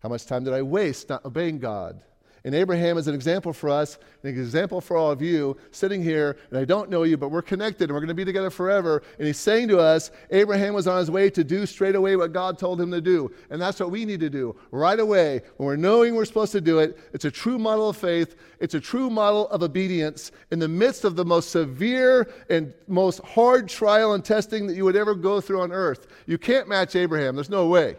[0.00, 2.02] How much time did I waste not obeying God?
[2.44, 6.36] And Abraham is an example for us, an example for all of you sitting here,
[6.50, 9.02] and I don't know you, but we're connected and we're going to be together forever.
[9.18, 12.32] And he's saying to us, Abraham was on his way to do straight away what
[12.32, 13.32] God told him to do.
[13.50, 15.42] And that's what we need to do right away.
[15.56, 18.74] When we're knowing we're supposed to do it, it's a true model of faith, it's
[18.74, 23.68] a true model of obedience in the midst of the most severe and most hard
[23.68, 26.06] trial and testing that you would ever go through on earth.
[26.26, 27.96] You can't match Abraham, there's no way.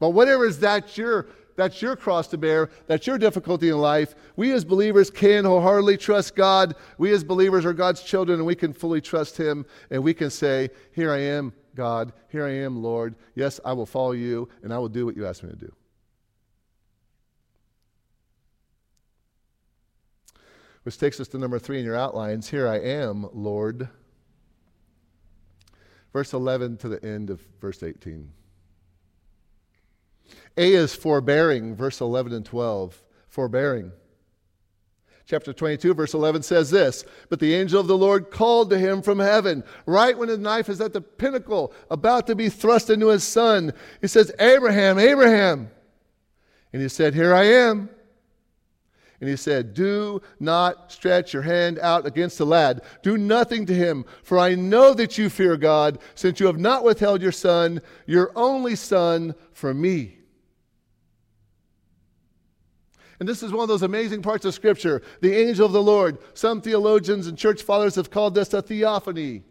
[0.00, 1.26] But whatever is that, you're
[1.60, 2.70] that's your cross to bear.
[2.86, 4.14] That's your difficulty in life.
[4.34, 6.74] We as believers can wholeheartedly trust God.
[6.96, 10.30] We as believers are God's children and we can fully trust Him and we can
[10.30, 12.14] say, Here I am, God.
[12.30, 13.14] Here I am, Lord.
[13.34, 15.72] Yes, I will follow you and I will do what you ask me to do.
[20.84, 22.48] Which takes us to number three in your outlines.
[22.48, 23.86] Here I am, Lord.
[26.14, 28.32] Verse 11 to the end of verse 18.
[30.56, 33.02] A is forbearing, verse 11 and 12.
[33.28, 33.92] Forbearing.
[35.30, 39.00] Chapter 22, verse 11 says this But the angel of the Lord called to him
[39.00, 43.08] from heaven, right when the knife is at the pinnacle, about to be thrust into
[43.08, 43.72] his son.
[44.00, 45.70] He says, Abraham, Abraham.
[46.72, 47.88] And he said, Here I am.
[49.20, 52.82] And he said, Do not stretch your hand out against the lad.
[53.02, 56.82] Do nothing to him, for I know that you fear God, since you have not
[56.82, 60.16] withheld your son, your only son, from me.
[63.20, 66.18] And this is one of those amazing parts of Scripture the angel of the Lord.
[66.34, 69.42] Some theologians and church fathers have called this a theophany.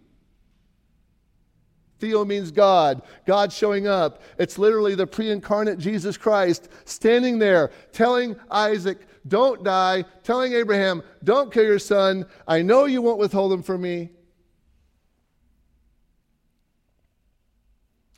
[2.00, 4.24] Theo means God, God showing up.
[4.38, 11.04] It's literally the pre incarnate Jesus Christ standing there telling Isaac, Don't die, telling Abraham,
[11.24, 12.26] Don't kill your son.
[12.48, 14.10] I know you won't withhold him from me.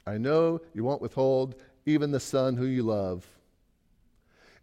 [0.07, 3.25] I know you won't withhold even the son who you love.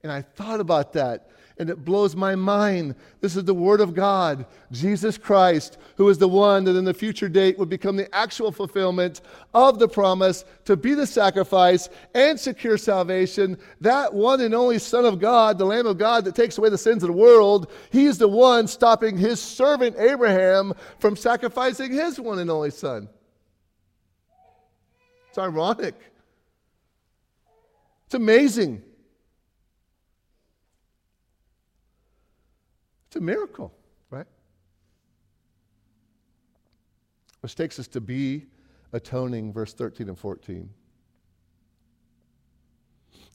[0.09, 1.29] And I thought about that
[1.59, 2.95] and it blows my mind.
[3.21, 6.95] This is the Word of God, Jesus Christ, who is the one that in the
[6.95, 9.21] future date would become the actual fulfillment
[9.53, 13.59] of the promise to be the sacrifice and secure salvation.
[13.83, 16.79] That one and only Son of God, the Lamb of God that takes away the
[16.79, 22.19] sins of the world, He is the one stopping His servant Abraham from sacrificing His
[22.19, 23.11] one and only Son.
[25.29, 25.97] It's ironic.
[28.07, 28.85] It's amazing.
[33.09, 33.73] It's a miracle,
[34.11, 34.27] right?
[37.41, 38.45] Which takes us to be
[38.93, 40.69] atoning, verse 13 and 14.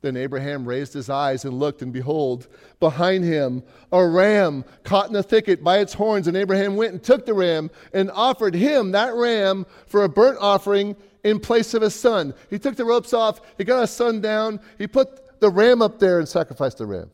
[0.01, 2.49] Then Abraham raised his eyes and looked, and behold,
[2.79, 6.27] behind him a ram caught in a thicket by its horns.
[6.27, 10.37] And Abraham went and took the ram and offered him, that ram, for a burnt
[10.39, 12.35] offering in place of his son.
[12.49, 15.97] He took the ropes off, he got his son down, he put the ram up
[15.99, 17.09] there and sacrificed the ram.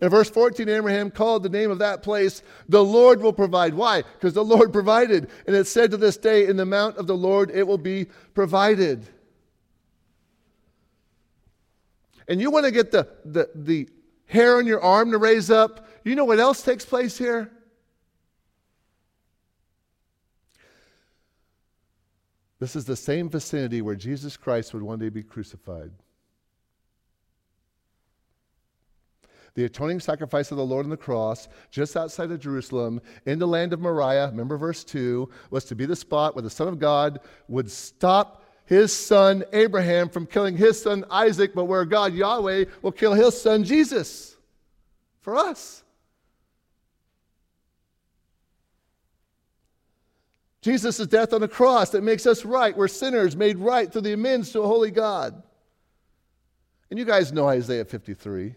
[0.00, 3.74] In verse 14, Abraham called the name of that place, the Lord will provide.
[3.74, 4.02] Why?
[4.02, 5.30] Because the Lord provided.
[5.46, 8.06] And it said to this day, in the mount of the Lord it will be
[8.34, 9.06] provided.
[12.28, 13.88] And you want to get the, the, the
[14.26, 15.86] hair on your arm to raise up?
[16.04, 17.50] You know what else takes place here?
[22.58, 25.90] This is the same vicinity where Jesus Christ would one day be crucified.
[29.54, 33.46] The atoning sacrifice of the Lord on the cross, just outside of Jerusalem, in the
[33.46, 36.78] land of Moriah, remember verse 2, was to be the spot where the Son of
[36.78, 42.66] God would stop his son Abraham from killing his son Isaac, but where God, Yahweh,
[42.80, 44.36] will kill his son Jesus
[45.20, 45.82] for us.
[50.62, 52.76] Jesus' death on the cross that makes us right.
[52.76, 55.42] We're sinners made right through the amends to a holy God.
[56.88, 58.54] And you guys know Isaiah 53.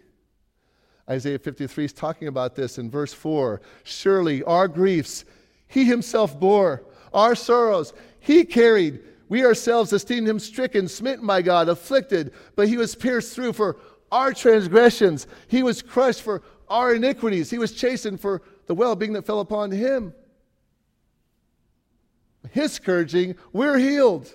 [1.08, 3.60] Isaiah 53 is talking about this in verse 4.
[3.84, 5.24] Surely our griefs
[5.68, 6.82] he himself bore,
[7.12, 9.02] our sorrows he carried.
[9.28, 13.76] We ourselves esteemed him stricken, smitten by God, afflicted, but he was pierced through for
[14.12, 15.26] our transgressions.
[15.48, 17.50] He was crushed for our iniquities.
[17.50, 20.14] He was chastened for the well being that fell upon him.
[22.50, 24.34] His scourging, we're healed.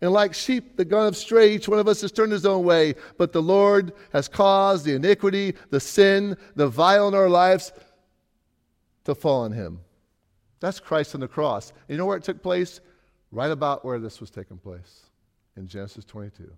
[0.00, 2.94] And like sheep that gone astray, each one of us has turned his own way.
[3.16, 7.72] But the Lord has caused the iniquity, the sin, the vile in our lives
[9.04, 9.80] to fall on him.
[10.60, 11.70] That's Christ on the cross.
[11.70, 12.80] And you know where it took place?
[13.30, 15.06] Right about where this was taking place
[15.56, 16.50] in Genesis 22.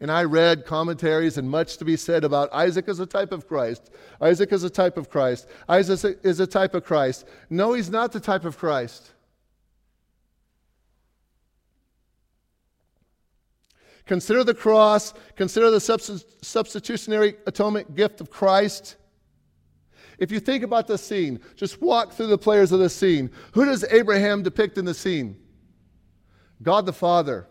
[0.00, 3.48] And I read commentaries and much to be said about Isaac as a type of
[3.48, 3.90] Christ.
[4.20, 5.48] Isaac is a type of Christ.
[5.68, 7.26] Isaac is a type of Christ.
[7.50, 9.12] No, he's not the type of Christ.
[14.08, 15.80] Consider the cross, consider the
[16.42, 18.96] substitutionary atonement gift of Christ.
[20.18, 23.30] If you think about the scene, just walk through the players of the scene.
[23.52, 25.36] Who does Abraham depict in the scene?
[26.62, 27.46] God the Father.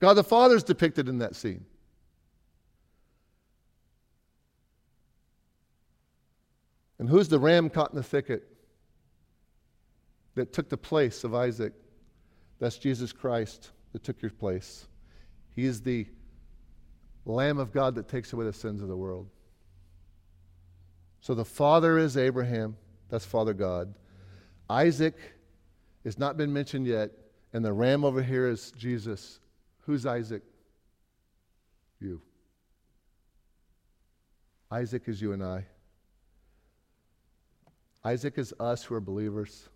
[0.00, 1.64] God the Father is depicted in that scene.
[6.98, 8.42] And who's the ram caught in the thicket
[10.34, 11.74] that took the place of Isaac?
[12.58, 14.88] That's Jesus Christ that took your place.
[15.54, 16.06] He is the
[17.24, 19.28] Lamb of God that takes away the sins of the world.
[21.20, 22.76] So the father is Abraham,
[23.08, 23.94] that's Father God.
[24.68, 25.14] Isaac
[26.04, 27.12] has not been mentioned yet,
[27.52, 29.38] and the ram over here is Jesus.
[29.86, 30.42] Who's Isaac?
[32.00, 32.20] You.
[34.72, 35.66] Isaac is you and I.
[38.04, 39.68] Isaac is us who are believers.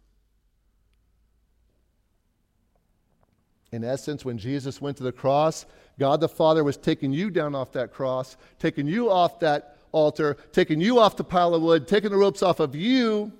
[3.70, 5.66] In essence, when Jesus went to the cross,
[5.98, 10.36] God the Father was taking you down off that cross, taking you off that altar,
[10.52, 13.32] taking you off the pile of wood, taking the ropes off of you,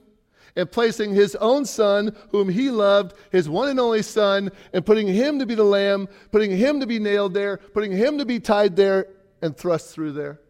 [0.57, 5.07] and placing his own son, whom he loved, his one and only son, and putting
[5.07, 8.41] him to be the lamb, putting him to be nailed there, putting him to be
[8.41, 9.07] tied there
[9.41, 10.41] and thrust through there.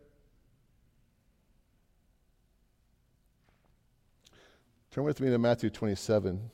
[4.91, 6.51] Turn with me to Matthew 27.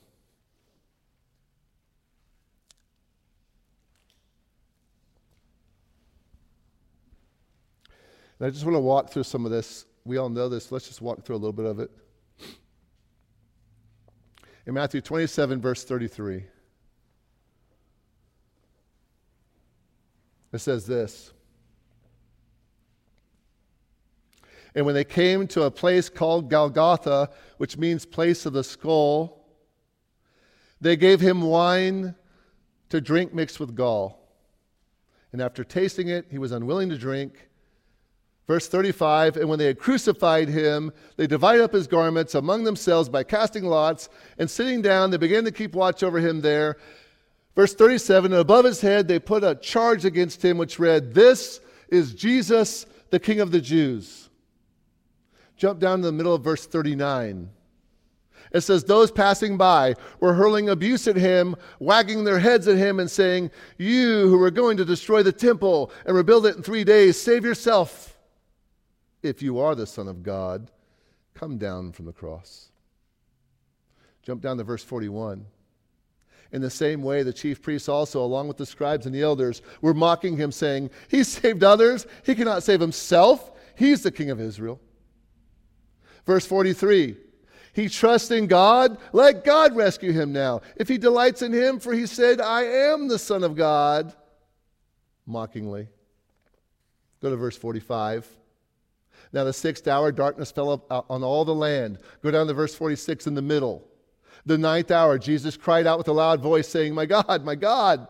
[8.41, 9.85] I just want to walk through some of this.
[10.03, 10.71] We all know this.
[10.71, 11.89] Let's just walk through a little bit of it.
[14.65, 16.43] In Matthew 27, verse 33,
[20.51, 21.31] it says this.
[24.73, 29.45] And when they came to a place called Golgotha, which means place of the skull,
[30.81, 32.15] they gave him wine
[32.89, 34.21] to drink mixed with gall.
[35.31, 37.49] And after tasting it, he was unwilling to drink.
[38.47, 43.09] Verse 35 And when they had crucified him, they divided up his garments among themselves
[43.09, 46.77] by casting lots, and sitting down, they began to keep watch over him there.
[47.55, 51.59] Verse 37 And above his head, they put a charge against him, which read, This
[51.89, 54.29] is Jesus, the King of the Jews.
[55.57, 57.49] Jump down to the middle of verse 39.
[58.51, 62.99] It says, Those passing by were hurling abuse at him, wagging their heads at him,
[62.99, 66.83] and saying, You who are going to destroy the temple and rebuild it in three
[66.83, 68.14] days, save yourself.
[69.23, 70.71] If you are the Son of God,
[71.33, 72.69] come down from the cross.
[74.23, 75.45] Jump down to verse 41.
[76.51, 79.61] In the same way, the chief priests also, along with the scribes and the elders,
[79.81, 82.07] were mocking him, saying, He saved others.
[82.23, 83.51] He cannot save himself.
[83.75, 84.79] He's the king of Israel.
[86.25, 87.17] Verse 43
[87.73, 90.61] He trusts in God, let God rescue him now.
[90.75, 94.15] If he delights in him, for he said, I am the Son of God,
[95.25, 95.87] mockingly.
[97.21, 98.27] Go to verse 45.
[99.35, 101.99] Now, the sixth hour, darkness fell uh, on all the land.
[102.23, 103.85] Go down to verse 46 in the middle.
[104.45, 108.07] The ninth hour, Jesus cried out with a loud voice, saying, My God, my God,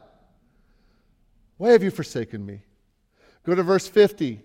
[1.58, 2.62] why have you forsaken me?
[3.44, 4.40] Go to verse 50.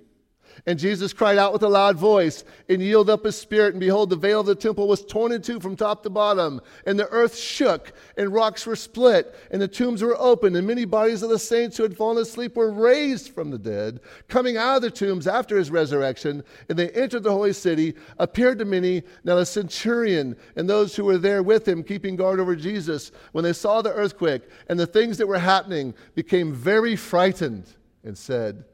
[0.67, 3.73] And Jesus cried out with a loud voice and yielded up his spirit.
[3.73, 6.61] And behold, the veil of the temple was torn in two from top to bottom.
[6.87, 10.57] And the earth shook, and rocks were split, and the tombs were opened.
[10.57, 14.01] And many bodies of the saints who had fallen asleep were raised from the dead,
[14.29, 16.45] coming out of the tombs after his resurrection.
[16.69, 19.03] And they entered the holy city, appeared to many.
[19.25, 23.45] Now the centurion and those who were there with him, keeping guard over Jesus, when
[23.45, 27.65] they saw the earthquake and the things that were happening, became very frightened
[28.05, 28.65] and said,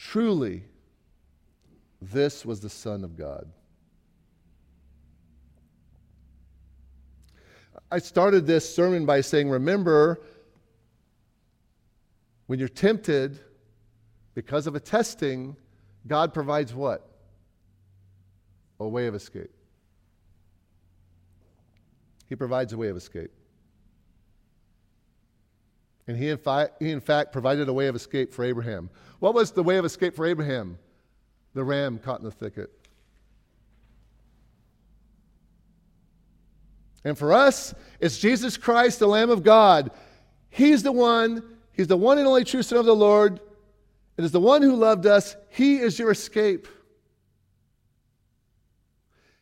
[0.00, 0.64] Truly,
[2.00, 3.52] this was the Son of God.
[7.92, 10.22] I started this sermon by saying, Remember,
[12.46, 13.40] when you're tempted
[14.34, 15.54] because of a testing,
[16.06, 17.06] God provides what?
[18.80, 19.52] A way of escape.
[22.26, 23.32] He provides a way of escape.
[26.06, 28.90] And he in, fi- he, in fact, provided a way of escape for Abraham.
[29.20, 30.78] What was the way of escape for Abraham?
[31.54, 32.70] The ram caught in the thicket.
[37.04, 39.90] And for us, it's Jesus Christ, the Lamb of God.
[40.50, 41.42] He's the one,
[41.72, 43.40] He's the one and only true Son of the Lord.
[44.18, 45.36] It is the one who loved us.
[45.48, 46.68] He is your escape.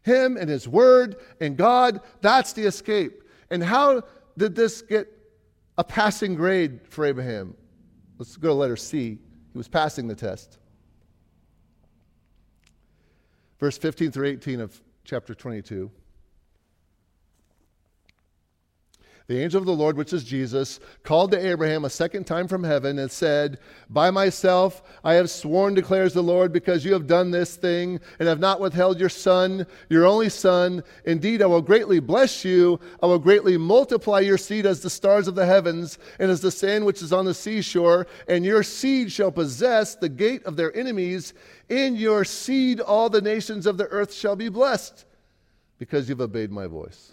[0.03, 3.25] Him and His Word and God, that's the escape.
[3.51, 4.03] And how
[4.37, 5.09] did this get
[5.79, 7.55] a passing grade for Abraham.
[8.19, 9.19] Let's go to letter C.
[9.59, 10.57] He was passing the test.
[13.59, 15.91] Verse 15 through 18 of chapter 22.
[19.29, 22.65] The angel of the Lord, which is Jesus, called to Abraham a second time from
[22.65, 23.59] heaven and said,
[23.91, 28.27] By myself I have sworn, declares the Lord, because you have done this thing and
[28.27, 30.83] have not withheld your son, your only son.
[31.05, 32.81] Indeed, I will greatly bless you.
[33.03, 36.51] I will greatly multiply your seed as the stars of the heavens and as the
[36.51, 38.07] sand which is on the seashore.
[38.29, 41.35] And your seed shall possess the gate of their enemies.
[41.69, 45.05] In your seed all the nations of the earth shall be blessed,
[45.79, 47.13] because you've obeyed my voice.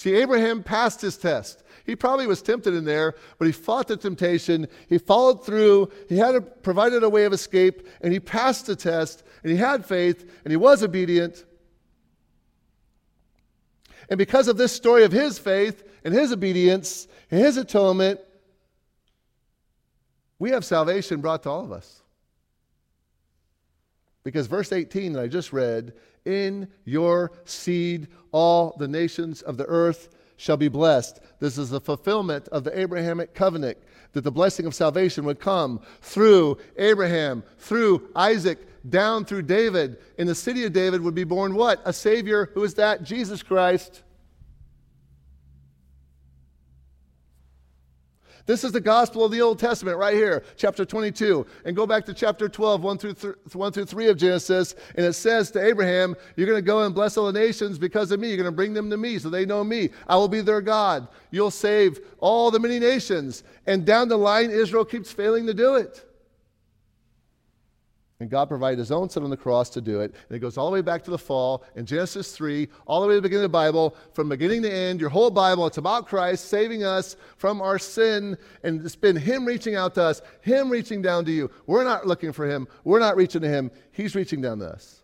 [0.00, 1.62] See, Abraham passed his test.
[1.84, 4.66] He probably was tempted in there, but he fought the temptation.
[4.88, 5.90] He followed through.
[6.08, 9.58] He had a, provided a way of escape, and he passed the test, and he
[9.58, 11.44] had faith, and he was obedient.
[14.08, 18.20] And because of this story of his faith and his obedience and his atonement,
[20.38, 22.00] we have salvation brought to all of us.
[24.24, 25.92] Because verse 18 that I just read
[26.24, 31.20] in your seed, all the nations of the earth shall be blessed.
[31.38, 33.78] This is the fulfillment of the Abrahamic covenant
[34.12, 38.58] that the blessing of salvation would come through Abraham, through Isaac,
[38.88, 39.98] down through David.
[40.18, 41.82] In the city of David would be born what?
[41.84, 42.50] A Savior.
[42.54, 43.02] Who is that?
[43.02, 44.02] Jesus Christ.
[48.50, 51.46] This is the gospel of the Old Testament right here, chapter 22.
[51.64, 54.74] And go back to chapter 12, 1 through, th- 1 through 3 of Genesis.
[54.96, 58.10] And it says to Abraham, You're going to go and bless all the nations because
[58.10, 58.26] of me.
[58.26, 59.90] You're going to bring them to me so they know me.
[60.08, 61.06] I will be their God.
[61.30, 63.44] You'll save all the many nations.
[63.68, 66.04] And down the line, Israel keeps failing to do it.
[68.20, 70.14] And God provided his own son on the cross to do it.
[70.28, 73.08] And it goes all the way back to the fall in Genesis 3, all the
[73.08, 75.78] way to the beginning of the Bible, from beginning to end, your whole Bible, it's
[75.78, 78.36] about Christ saving us from our sin.
[78.62, 81.50] And it's been him reaching out to us, him reaching down to you.
[81.66, 85.00] We're not looking for him, we're not reaching to him, he's reaching down to us.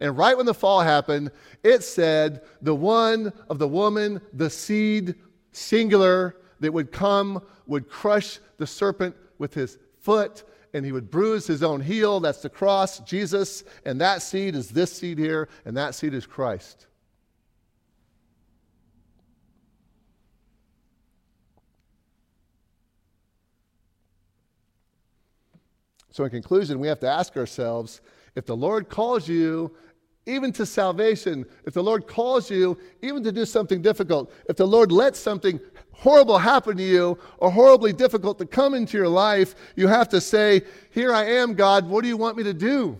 [0.00, 1.30] And right when the fall happened,
[1.62, 5.16] it said, the one of the woman, the seed,
[5.52, 10.44] singular, that would come, would crush the serpent with his foot
[10.74, 12.20] and he would bruise his own heel.
[12.20, 13.64] That's the cross, Jesus.
[13.84, 16.86] And that seed is this seed here, and that seed is Christ.
[26.10, 28.00] So, in conclusion, we have to ask ourselves
[28.34, 29.72] if the Lord calls you
[30.26, 34.66] even to salvation, if the Lord calls you even to do something difficult, if the
[34.66, 35.58] Lord lets something
[35.98, 40.20] horrible happen to you or horribly difficult to come into your life, you have to
[40.20, 42.98] say, Here I am, God, what do you want me to do?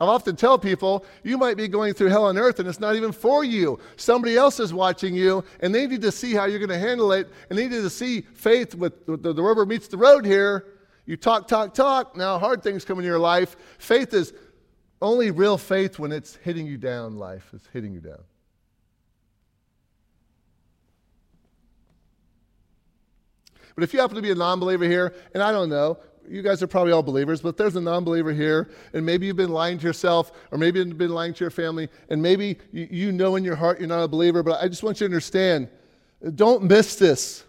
[0.00, 2.96] I often tell people, you might be going through hell on earth and it's not
[2.96, 3.78] even for you.
[3.96, 7.12] Somebody else is watching you and they need to see how you're going to handle
[7.12, 10.66] it and they need to see faith with the, the rubber meets the road here.
[11.06, 12.16] You talk, talk, talk.
[12.16, 13.54] Now hard things come into your life.
[13.78, 14.32] Faith is
[15.00, 18.18] only real faith when it's hitting you down, life is hitting you down.
[23.74, 25.98] But if you happen to be a non believer here, and I don't know,
[26.28, 29.36] you guys are probably all believers, but there's a non believer here, and maybe you've
[29.36, 32.88] been lying to yourself, or maybe you've been lying to your family, and maybe you,
[32.90, 35.14] you know in your heart you're not a believer, but I just want you to
[35.14, 35.68] understand
[36.34, 37.44] don't miss this.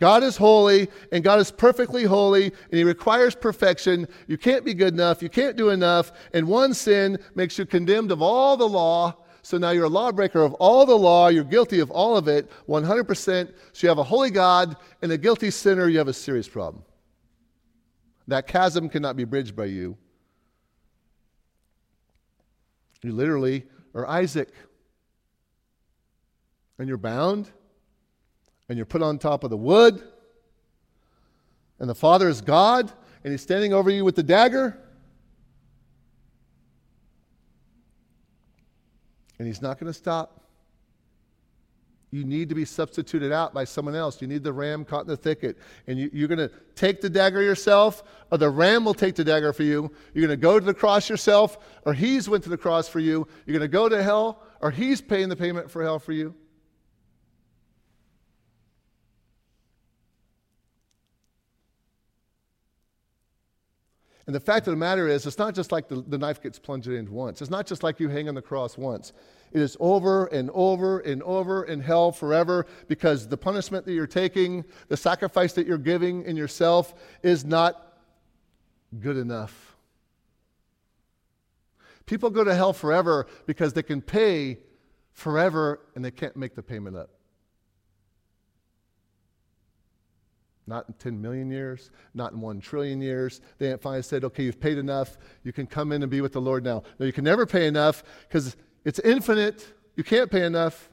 [0.00, 4.06] God is holy, and God is perfectly holy, and He requires perfection.
[4.28, 8.12] You can't be good enough, you can't do enough, and one sin makes you condemned
[8.12, 9.16] of all the law
[9.48, 11.28] so now you're a lawbreaker of all the law.
[11.28, 13.48] You're guilty of all of it, 100%.
[13.72, 15.88] So you have a holy God and a guilty sinner.
[15.88, 16.84] You have a serious problem.
[18.26, 19.96] That chasm cannot be bridged by you.
[23.02, 24.50] You literally are Isaac.
[26.78, 27.50] And you're bound,
[28.68, 30.02] and you're put on top of the wood,
[31.78, 32.92] and the Father is God,
[33.24, 34.78] and He's standing over you with the dagger.
[39.38, 40.40] And he's not going to stop.
[42.10, 44.22] You need to be substituted out by someone else.
[44.22, 45.58] You need the ram caught in the thicket.
[45.86, 49.24] And you, are going to take the dagger yourself, or the ram will take the
[49.24, 49.92] dagger for you.
[50.14, 52.98] You're going to go to the cross yourself, or he's went to the cross for
[52.98, 53.28] you.
[53.44, 56.34] You're going to go to hell, or he's paying the payment for hell for you.
[64.28, 66.58] And the fact of the matter is, it's not just like the, the knife gets
[66.58, 67.40] plunged in once.
[67.40, 69.14] It's not just like you hang on the cross once.
[69.52, 74.06] It is over and over and over in hell forever because the punishment that you're
[74.06, 77.94] taking, the sacrifice that you're giving in yourself is not
[79.00, 79.74] good enough.
[82.04, 84.58] People go to hell forever because they can pay
[85.14, 87.17] forever and they can't make the payment up.
[90.68, 93.40] Not in 10 million years, not in 1 trillion years.
[93.56, 95.16] They finally said, okay, you've paid enough.
[95.42, 96.82] You can come in and be with the Lord now.
[96.98, 98.54] No, you can never pay enough because
[98.84, 99.66] it's infinite.
[99.96, 100.90] You can't pay enough.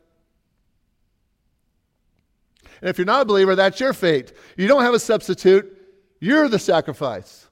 [2.80, 4.32] And if you're not a believer, that's your fate.
[4.55, 5.78] You don't have a substitute,
[6.21, 7.49] you're the sacrifice.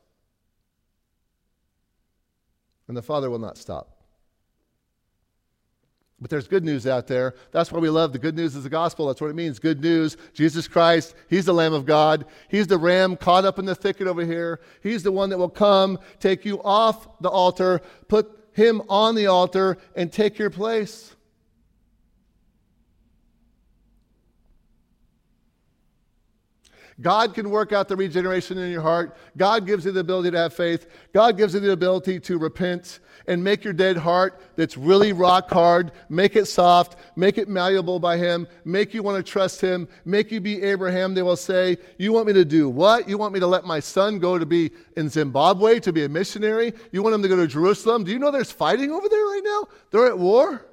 [2.88, 3.93] And the Father will not stop.
[6.24, 7.36] But there's good news out there.
[7.52, 9.08] That's why we love the good news is the gospel.
[9.08, 9.60] That's what it means.
[9.60, 10.16] Good news.
[10.34, 12.24] Jesus Christ, He's the Lamb of God.
[12.48, 14.62] He's the ram caught up in the thicket over here.
[14.82, 19.28] He's the one that will come, take you off the altar, put Him on the
[19.28, 21.14] altar, and take your place.
[27.02, 29.18] God can work out the regeneration in your heart.
[29.36, 30.88] God gives you the ability to have faith.
[31.14, 35.50] God gives you the ability to repent and make your dead heart that's really rock
[35.50, 39.88] hard, make it soft, make it malleable by Him, make you want to trust Him,
[40.06, 41.14] make you be Abraham.
[41.14, 43.08] They will say, You want me to do what?
[43.08, 46.10] You want me to let my son go to be in Zimbabwe to be a
[46.10, 46.74] missionary?
[46.92, 48.04] You want him to go to Jerusalem?
[48.04, 49.68] Do you know there's fighting over there right now?
[49.92, 50.66] They're at war?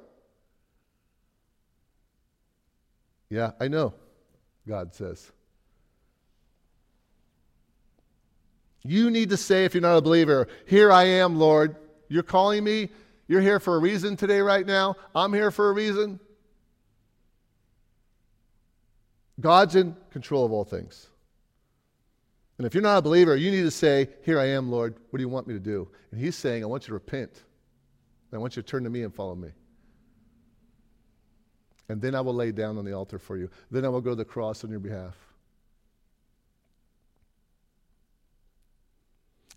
[3.29, 3.93] Yeah, I know,
[4.67, 5.31] God says.
[8.83, 11.75] You need to say, if you're not a believer, Here I am, Lord.
[12.11, 12.89] You're calling me.
[13.29, 14.97] You're here for a reason today, right now.
[15.15, 16.19] I'm here for a reason.
[19.39, 21.07] God's in control of all things.
[22.57, 24.95] And if you're not a believer, you need to say, Here I am, Lord.
[25.09, 25.87] What do you want me to do?
[26.11, 27.43] And He's saying, I want you to repent.
[28.33, 29.49] I want you to turn to me and follow me.
[31.87, 33.49] And then I will lay down on the altar for you.
[33.71, 35.15] Then I will go to the cross on your behalf.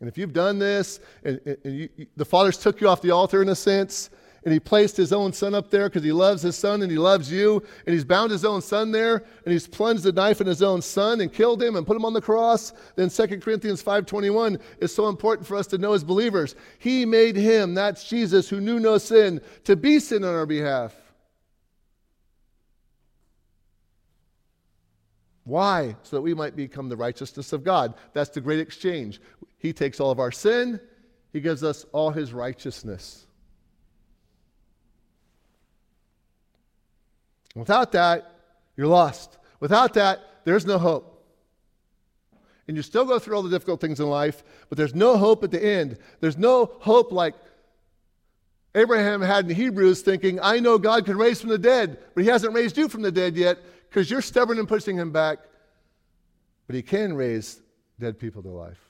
[0.00, 3.42] And if you've done this, and, and you, the Father's took you off the altar
[3.42, 4.10] in a sense,
[4.44, 6.98] and he placed his own son up there because he loves his son and he
[6.98, 10.46] loves you, and he's bound his own son there, and he's plunged the knife in
[10.46, 13.82] his own son and killed him and put him on the cross, then 2 Corinthians
[13.82, 16.54] 5.21 is so important for us to know as believers.
[16.78, 20.94] He made him, that's Jesus, who knew no sin, to be sin on our behalf.
[25.44, 25.96] Why?
[26.02, 27.94] So that we might become the righteousness of God.
[28.14, 29.20] That's the great exchange.
[29.64, 30.78] He takes all of our sin,
[31.32, 33.24] He gives us all His righteousness.
[37.54, 38.30] Without that,
[38.76, 39.38] you're lost.
[39.60, 41.24] Without that, there's no hope.
[42.68, 45.42] And you still go through all the difficult things in life, but there's no hope
[45.42, 45.96] at the end.
[46.20, 47.34] There's no hope like
[48.74, 52.28] Abraham had in Hebrews, thinking, I know God can raise from the dead, but He
[52.28, 53.56] hasn't raised you from the dead yet
[53.88, 55.38] because you're stubborn and pushing Him back.
[56.66, 57.62] But He can raise
[57.98, 58.83] dead people to life.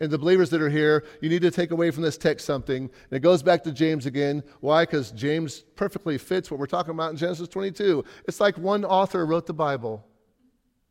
[0.00, 2.84] And the believers that are here, you need to take away from this text something.
[2.84, 4.44] And it goes back to James again.
[4.60, 4.84] Why?
[4.84, 8.04] Because James perfectly fits what we're talking about in Genesis 22.
[8.26, 10.06] It's like one author wrote the Bible.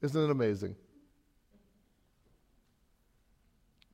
[0.02, 0.76] Isn't it amazing?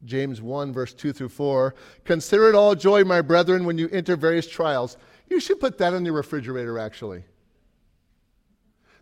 [0.04, 1.76] James 1, verse 2 through 4.
[2.04, 4.98] Consider it all joy, my brethren, when you enter various trials.
[5.30, 7.24] You should put that on your refrigerator, actually.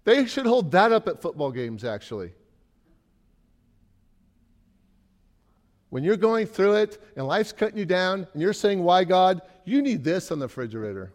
[0.04, 2.34] They should hold that up at football games, actually.
[5.92, 9.42] When you're going through it and life's cutting you down and you're saying, Why God?
[9.66, 11.14] You need this on the refrigerator.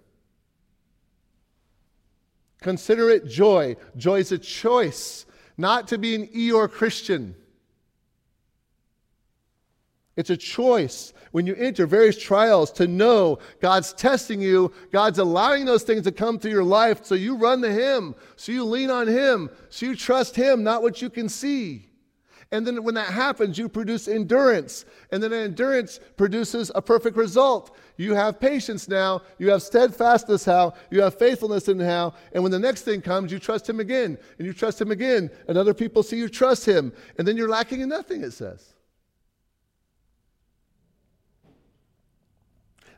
[2.61, 3.77] Consider it joy.
[3.97, 5.25] Joy is a choice,
[5.57, 7.35] not to be an Eeyore Christian.
[10.15, 15.65] It's a choice when you enter various trials to know God's testing you, God's allowing
[15.65, 18.91] those things to come through your life so you run to Him, so you lean
[18.91, 21.89] on Him, so you trust Him, not what you can see.
[22.53, 24.85] And then when that happens, you produce endurance.
[25.11, 27.77] And then endurance produces a perfect result.
[27.97, 29.23] You have patience now.
[29.39, 30.75] You have steadfastness how.
[30.91, 32.15] You have faithfulness in how.
[32.33, 34.17] And when the next thing comes, you trust Him again.
[34.39, 35.29] And you trust Him again.
[35.49, 36.93] And other people see you trust Him.
[37.19, 38.75] And then you're lacking in nothing, it says.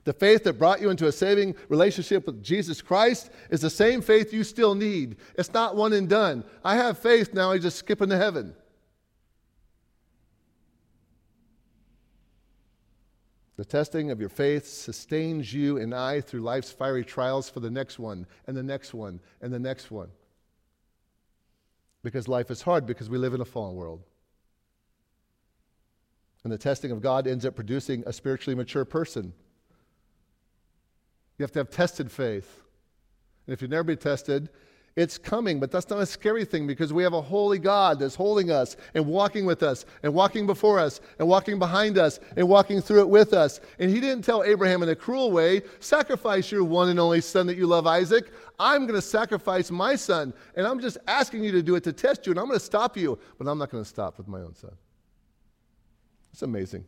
[0.05, 4.03] The faith that brought you into a saving relationship with Jesus Christ is the same
[4.03, 5.17] faith you still need.
[5.37, 6.45] It's not one and done.
[6.65, 8.55] I have faith, now I just skip into heaven.
[13.59, 17.73] The testing of your faith sustains you and I through life's fiery trials for the
[17.73, 20.11] next one, and the next one, and the next one.
[22.05, 24.05] Because life is hard because we live in a fallen world.
[26.45, 29.33] And the testing of God ends up producing a spiritually mature person.
[31.37, 32.63] You have to have tested faith.
[33.49, 34.51] And if you've never been tested,
[34.99, 38.17] it's coming, but that's not a scary thing because we have a holy God that's
[38.17, 42.49] holding us and walking with us and walking before us and walking behind us and
[42.49, 43.61] walking through it with us.
[43.79, 47.47] And he didn't tell Abraham in a cruel way, sacrifice your one and only son
[47.47, 48.33] that you love, Isaac.
[48.59, 50.35] I'm going to sacrifice my son.
[50.57, 52.33] And I'm just asking you to do it to test you.
[52.33, 54.57] And I'm going to stop you, but I'm not going to stop with my own
[54.57, 54.75] son.
[56.33, 56.85] It's amazing.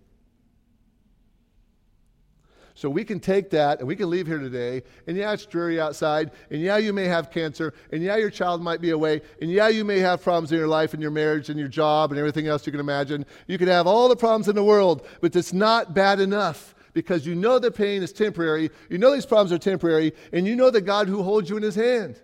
[2.80, 5.78] So we can take that and we can leave here today, and yeah, it's dreary
[5.78, 9.50] outside, and yeah, you may have cancer, and yeah, your child might be away, and
[9.50, 12.18] yeah, you may have problems in your life and your marriage and your job and
[12.18, 13.26] everything else you can imagine.
[13.48, 17.26] You can have all the problems in the world, but it's not bad enough because
[17.26, 20.70] you know the pain is temporary, you know these problems are temporary, and you know
[20.70, 22.18] the God who holds you in his hand.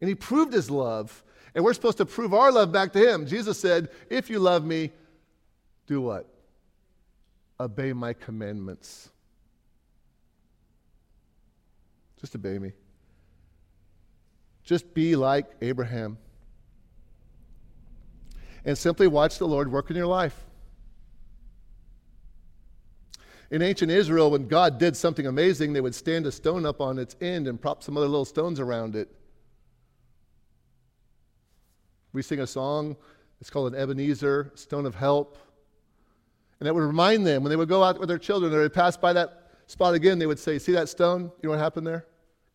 [0.00, 1.22] And he proved his love,
[1.54, 3.24] and we're supposed to prove our love back to him.
[3.28, 4.90] Jesus said, If you love me,
[5.86, 6.33] do what?
[7.60, 9.10] Obey my commandments.
[12.20, 12.72] Just obey me.
[14.62, 16.18] Just be like Abraham.
[18.64, 20.44] And simply watch the Lord work in your life.
[23.50, 26.98] In ancient Israel, when God did something amazing, they would stand a stone up on
[26.98, 29.08] its end and prop some other little stones around it.
[32.12, 32.96] We sing a song,
[33.40, 35.36] it's called an Ebenezer, Stone of Help.
[36.64, 38.72] And that would remind them when they would go out with their children, they would
[38.72, 41.24] pass by that spot again, they would say, See that stone?
[41.24, 42.06] You know what happened there?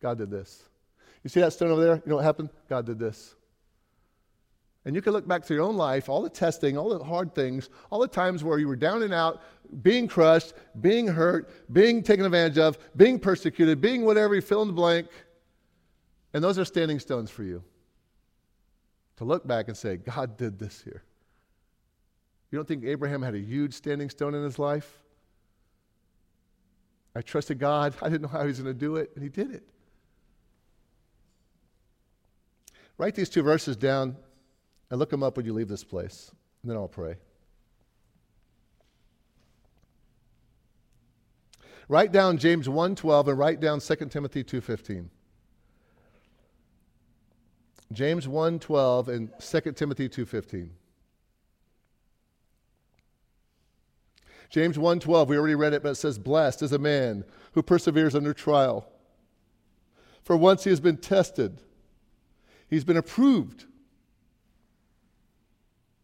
[0.02, 0.64] God did this.
[1.22, 1.94] You see that stone over there?
[1.94, 2.50] You know what happened?
[2.68, 3.36] God did this.
[4.84, 7.36] And you can look back to your own life, all the testing, all the hard
[7.36, 9.42] things, all the times where you were down and out,
[9.80, 14.66] being crushed, being hurt, being taken advantage of, being persecuted, being whatever, you fill in
[14.66, 15.06] the blank.
[16.34, 17.62] And those are standing stones for you.
[19.18, 21.04] To look back and say, God did this here.
[22.50, 25.02] You don't think Abraham had a huge standing stone in his life?
[27.14, 27.94] I trusted God.
[28.02, 29.62] I didn't know how he was going to do it, and he did it.
[32.98, 34.16] Write these two verses down
[34.90, 36.30] and look them up when you leave this place.
[36.62, 37.16] And then I'll pray.
[41.88, 45.10] Write down James 1:12 and write down 2 Timothy 2:15.
[47.92, 50.70] James 1:12 and 2 Timothy 2:15.
[54.50, 58.16] James 1:12, we already read it, but it says blessed is a man who perseveres
[58.16, 58.86] under trial.
[60.22, 61.60] For once he has been tested,
[62.68, 63.64] he's been approved.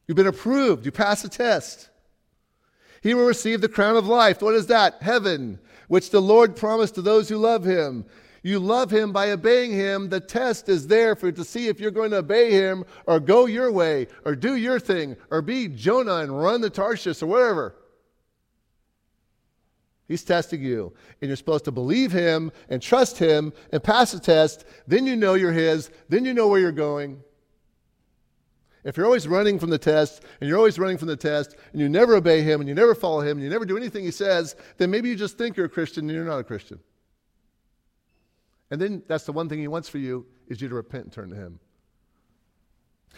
[0.06, 0.86] You've been approved.
[0.86, 1.90] You pass the test.
[3.02, 4.40] He will receive the crown of life.
[4.40, 5.02] What is that?
[5.02, 8.04] Heaven, which the Lord promised to those who love him.
[8.42, 10.08] You love him by obeying him.
[10.08, 13.46] The test is there for to see if you're going to obey him or go
[13.46, 17.74] your way or do your thing or be Jonah and run the Tarshish or whatever.
[20.08, 20.92] He's testing you.
[21.20, 24.64] And you're supposed to believe him and trust him and pass the test.
[24.86, 25.90] Then you know you're his.
[26.08, 27.22] Then you know where you're going.
[28.84, 31.80] If you're always running from the test and you're always running from the test and
[31.80, 34.12] you never obey him and you never follow him and you never do anything he
[34.12, 36.78] says, then maybe you just think you're a Christian and you're not a Christian.
[38.70, 41.12] And then that's the one thing he wants for you is you to repent and
[41.12, 41.58] turn to him.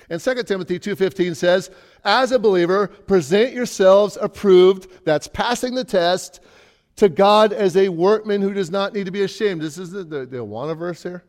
[0.08, 1.70] And 2 Timothy 2:15 says,
[2.02, 6.40] "As a believer, present yourselves approved, that's passing the test,
[6.98, 10.04] to God as a workman who does not need to be ashamed." This is the,
[10.04, 11.24] the, the verse here.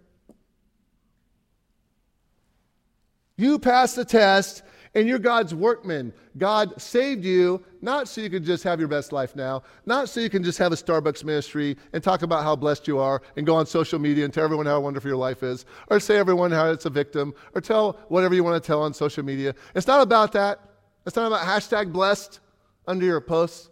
[3.38, 4.64] You pass the test
[4.96, 6.14] and you're God's workman.
[6.38, 10.20] God saved you not so you can just have your best life now, not so
[10.20, 13.46] you can just have a Starbucks ministry and talk about how blessed you are and
[13.46, 16.52] go on social media and tell everyone how wonderful your life is, or say everyone
[16.52, 19.54] how it's a victim, or tell whatever you want to tell on social media.
[19.76, 20.60] It's not about that.
[21.06, 22.40] It's not about hashtag blessed
[22.88, 23.70] under your posts.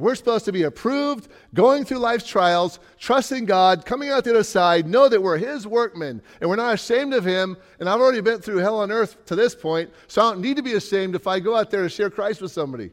[0.00, 4.42] We're supposed to be approved, going through life's trials, trusting God, coming out the other
[4.42, 7.54] side, know that we're His workmen and we're not ashamed of Him.
[7.78, 10.56] And I've already been through hell on earth to this point, so I don't need
[10.56, 12.92] to be ashamed if I go out there and share Christ with somebody.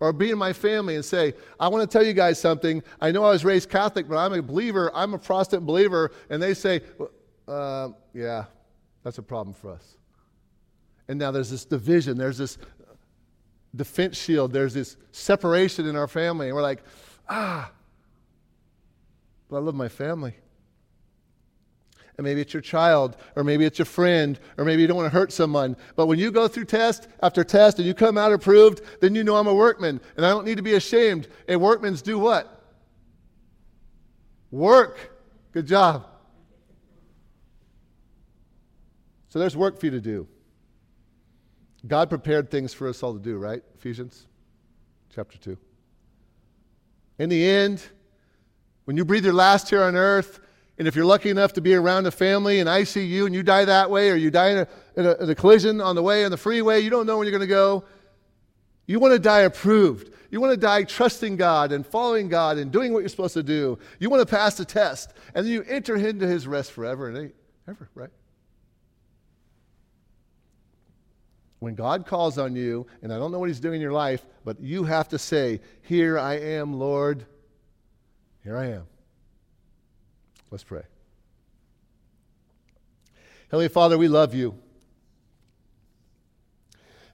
[0.00, 2.82] Or be in my family and say, I want to tell you guys something.
[3.00, 4.90] I know I was raised Catholic, but I'm a believer.
[4.94, 6.12] I'm a Protestant believer.
[6.30, 6.80] And they say,
[7.46, 8.46] uh, Yeah,
[9.02, 9.96] that's a problem for us.
[11.08, 12.16] And now there's this division.
[12.16, 12.58] There's this
[13.74, 14.52] defense shield.
[14.52, 16.48] There's this separation in our family.
[16.48, 16.82] And we're like,
[17.28, 17.70] ah,
[19.48, 20.34] but I love my family.
[22.16, 25.10] And maybe it's your child, or maybe it's your friend, or maybe you don't want
[25.12, 25.76] to hurt someone.
[25.96, 29.24] But when you go through test after test and you come out approved, then you
[29.24, 31.26] know I'm a workman and I don't need to be ashamed.
[31.48, 32.62] And workmen's do what?
[34.52, 35.10] Work.
[35.52, 36.06] Good job.
[39.28, 40.28] So there's work for you to do.
[41.86, 43.62] God prepared things for us all to do, right?
[43.74, 44.26] Ephesians
[45.14, 45.56] chapter 2.
[47.18, 47.82] In the end,
[48.84, 50.40] when you breathe your last here on earth,
[50.78, 53.64] and if you're lucky enough to be around a family in ICU and you die
[53.64, 56.24] that way, or you die in a, in a, in a collision on the way
[56.24, 57.84] on the freeway, you don't know when you're going to go.
[58.86, 60.12] You want to die approved.
[60.30, 63.42] You want to die trusting God and following God and doing what you're supposed to
[63.42, 63.78] do.
[64.00, 67.32] You want to pass the test, and then you enter into His rest forever and
[67.68, 68.10] ever, right?
[71.58, 74.24] When God calls on you, and I don't know what He's doing in your life,
[74.44, 77.24] but you have to say, Here I am, Lord.
[78.42, 78.86] Here I am.
[80.50, 80.82] Let's pray.
[83.48, 84.54] Heavenly Father, we love you.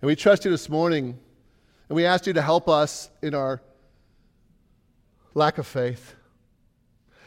[0.01, 1.19] And we trust you this morning.
[1.89, 3.61] And we ask you to help us in our
[5.35, 6.15] lack of faith.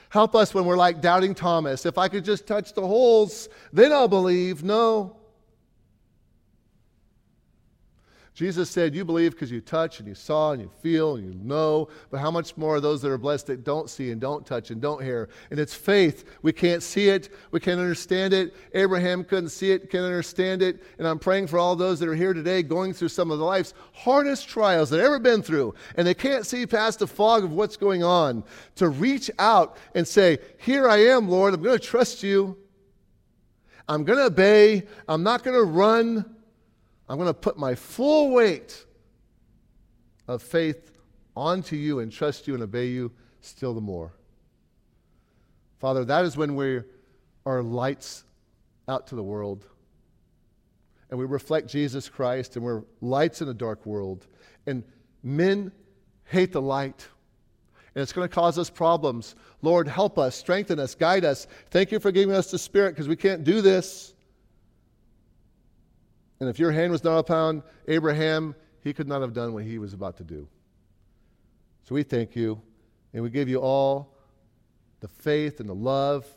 [0.09, 1.85] Help us when we're like doubting Thomas.
[1.85, 4.63] If I could just touch the holes, then I'll believe.
[4.63, 5.17] No.
[8.33, 11.39] Jesus said, You believe because you touch and you saw and you feel and you
[11.43, 14.43] know, but how much more are those that are blessed that don't see and don't
[14.43, 15.29] touch and don't hear?
[15.51, 16.25] And it's faith.
[16.41, 18.55] We can't see it, we can't understand it.
[18.73, 20.81] Abraham couldn't see it, can't understand it.
[20.97, 23.45] And I'm praying for all those that are here today going through some of the
[23.45, 27.51] life's hardest trials they've ever been through, and they can't see past the fog of
[27.51, 28.43] what's going on,
[28.75, 32.57] to reach out and say, Here I am, Lord, I'm going to trust you.
[33.87, 34.83] I'm going to obey.
[35.07, 36.32] I'm not going to run.
[37.13, 38.87] I'm going to put my full weight
[40.27, 40.91] of faith
[41.35, 44.13] onto you and trust you and obey you still the more.
[45.77, 46.81] Father, that is when we
[47.45, 48.23] are lights
[48.87, 49.67] out to the world.
[51.11, 54.25] And we reflect Jesus Christ and we're lights in a dark world.
[54.65, 54.83] And
[55.21, 55.71] men
[56.25, 57.07] hate the light.
[57.93, 59.35] And it's going to cause us problems.
[59.61, 61.45] Lord, help us, strengthen us, guide us.
[61.69, 64.15] Thank you for giving us the Spirit because we can't do this.
[66.43, 69.77] And if your hand was not upon Abraham, he could not have done what he
[69.77, 70.45] was about to do.
[71.83, 72.61] So we thank you,
[73.13, 74.17] and we give you all
[74.99, 76.27] the faith and the love.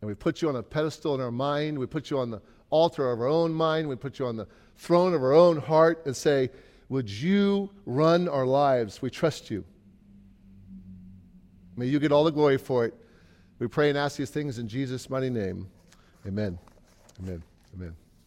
[0.00, 1.78] And we put you on a pedestal in our mind.
[1.78, 3.88] We put you on the altar of our own mind.
[3.88, 6.50] We put you on the throne of our own heart and say,
[6.88, 9.00] Would you run our lives?
[9.00, 9.64] We trust you.
[11.76, 12.94] May you get all the glory for it.
[13.60, 15.68] We pray and ask these things in Jesus' mighty name.
[16.26, 16.58] Amen.
[17.20, 17.44] Amen.
[17.72, 18.05] Amen.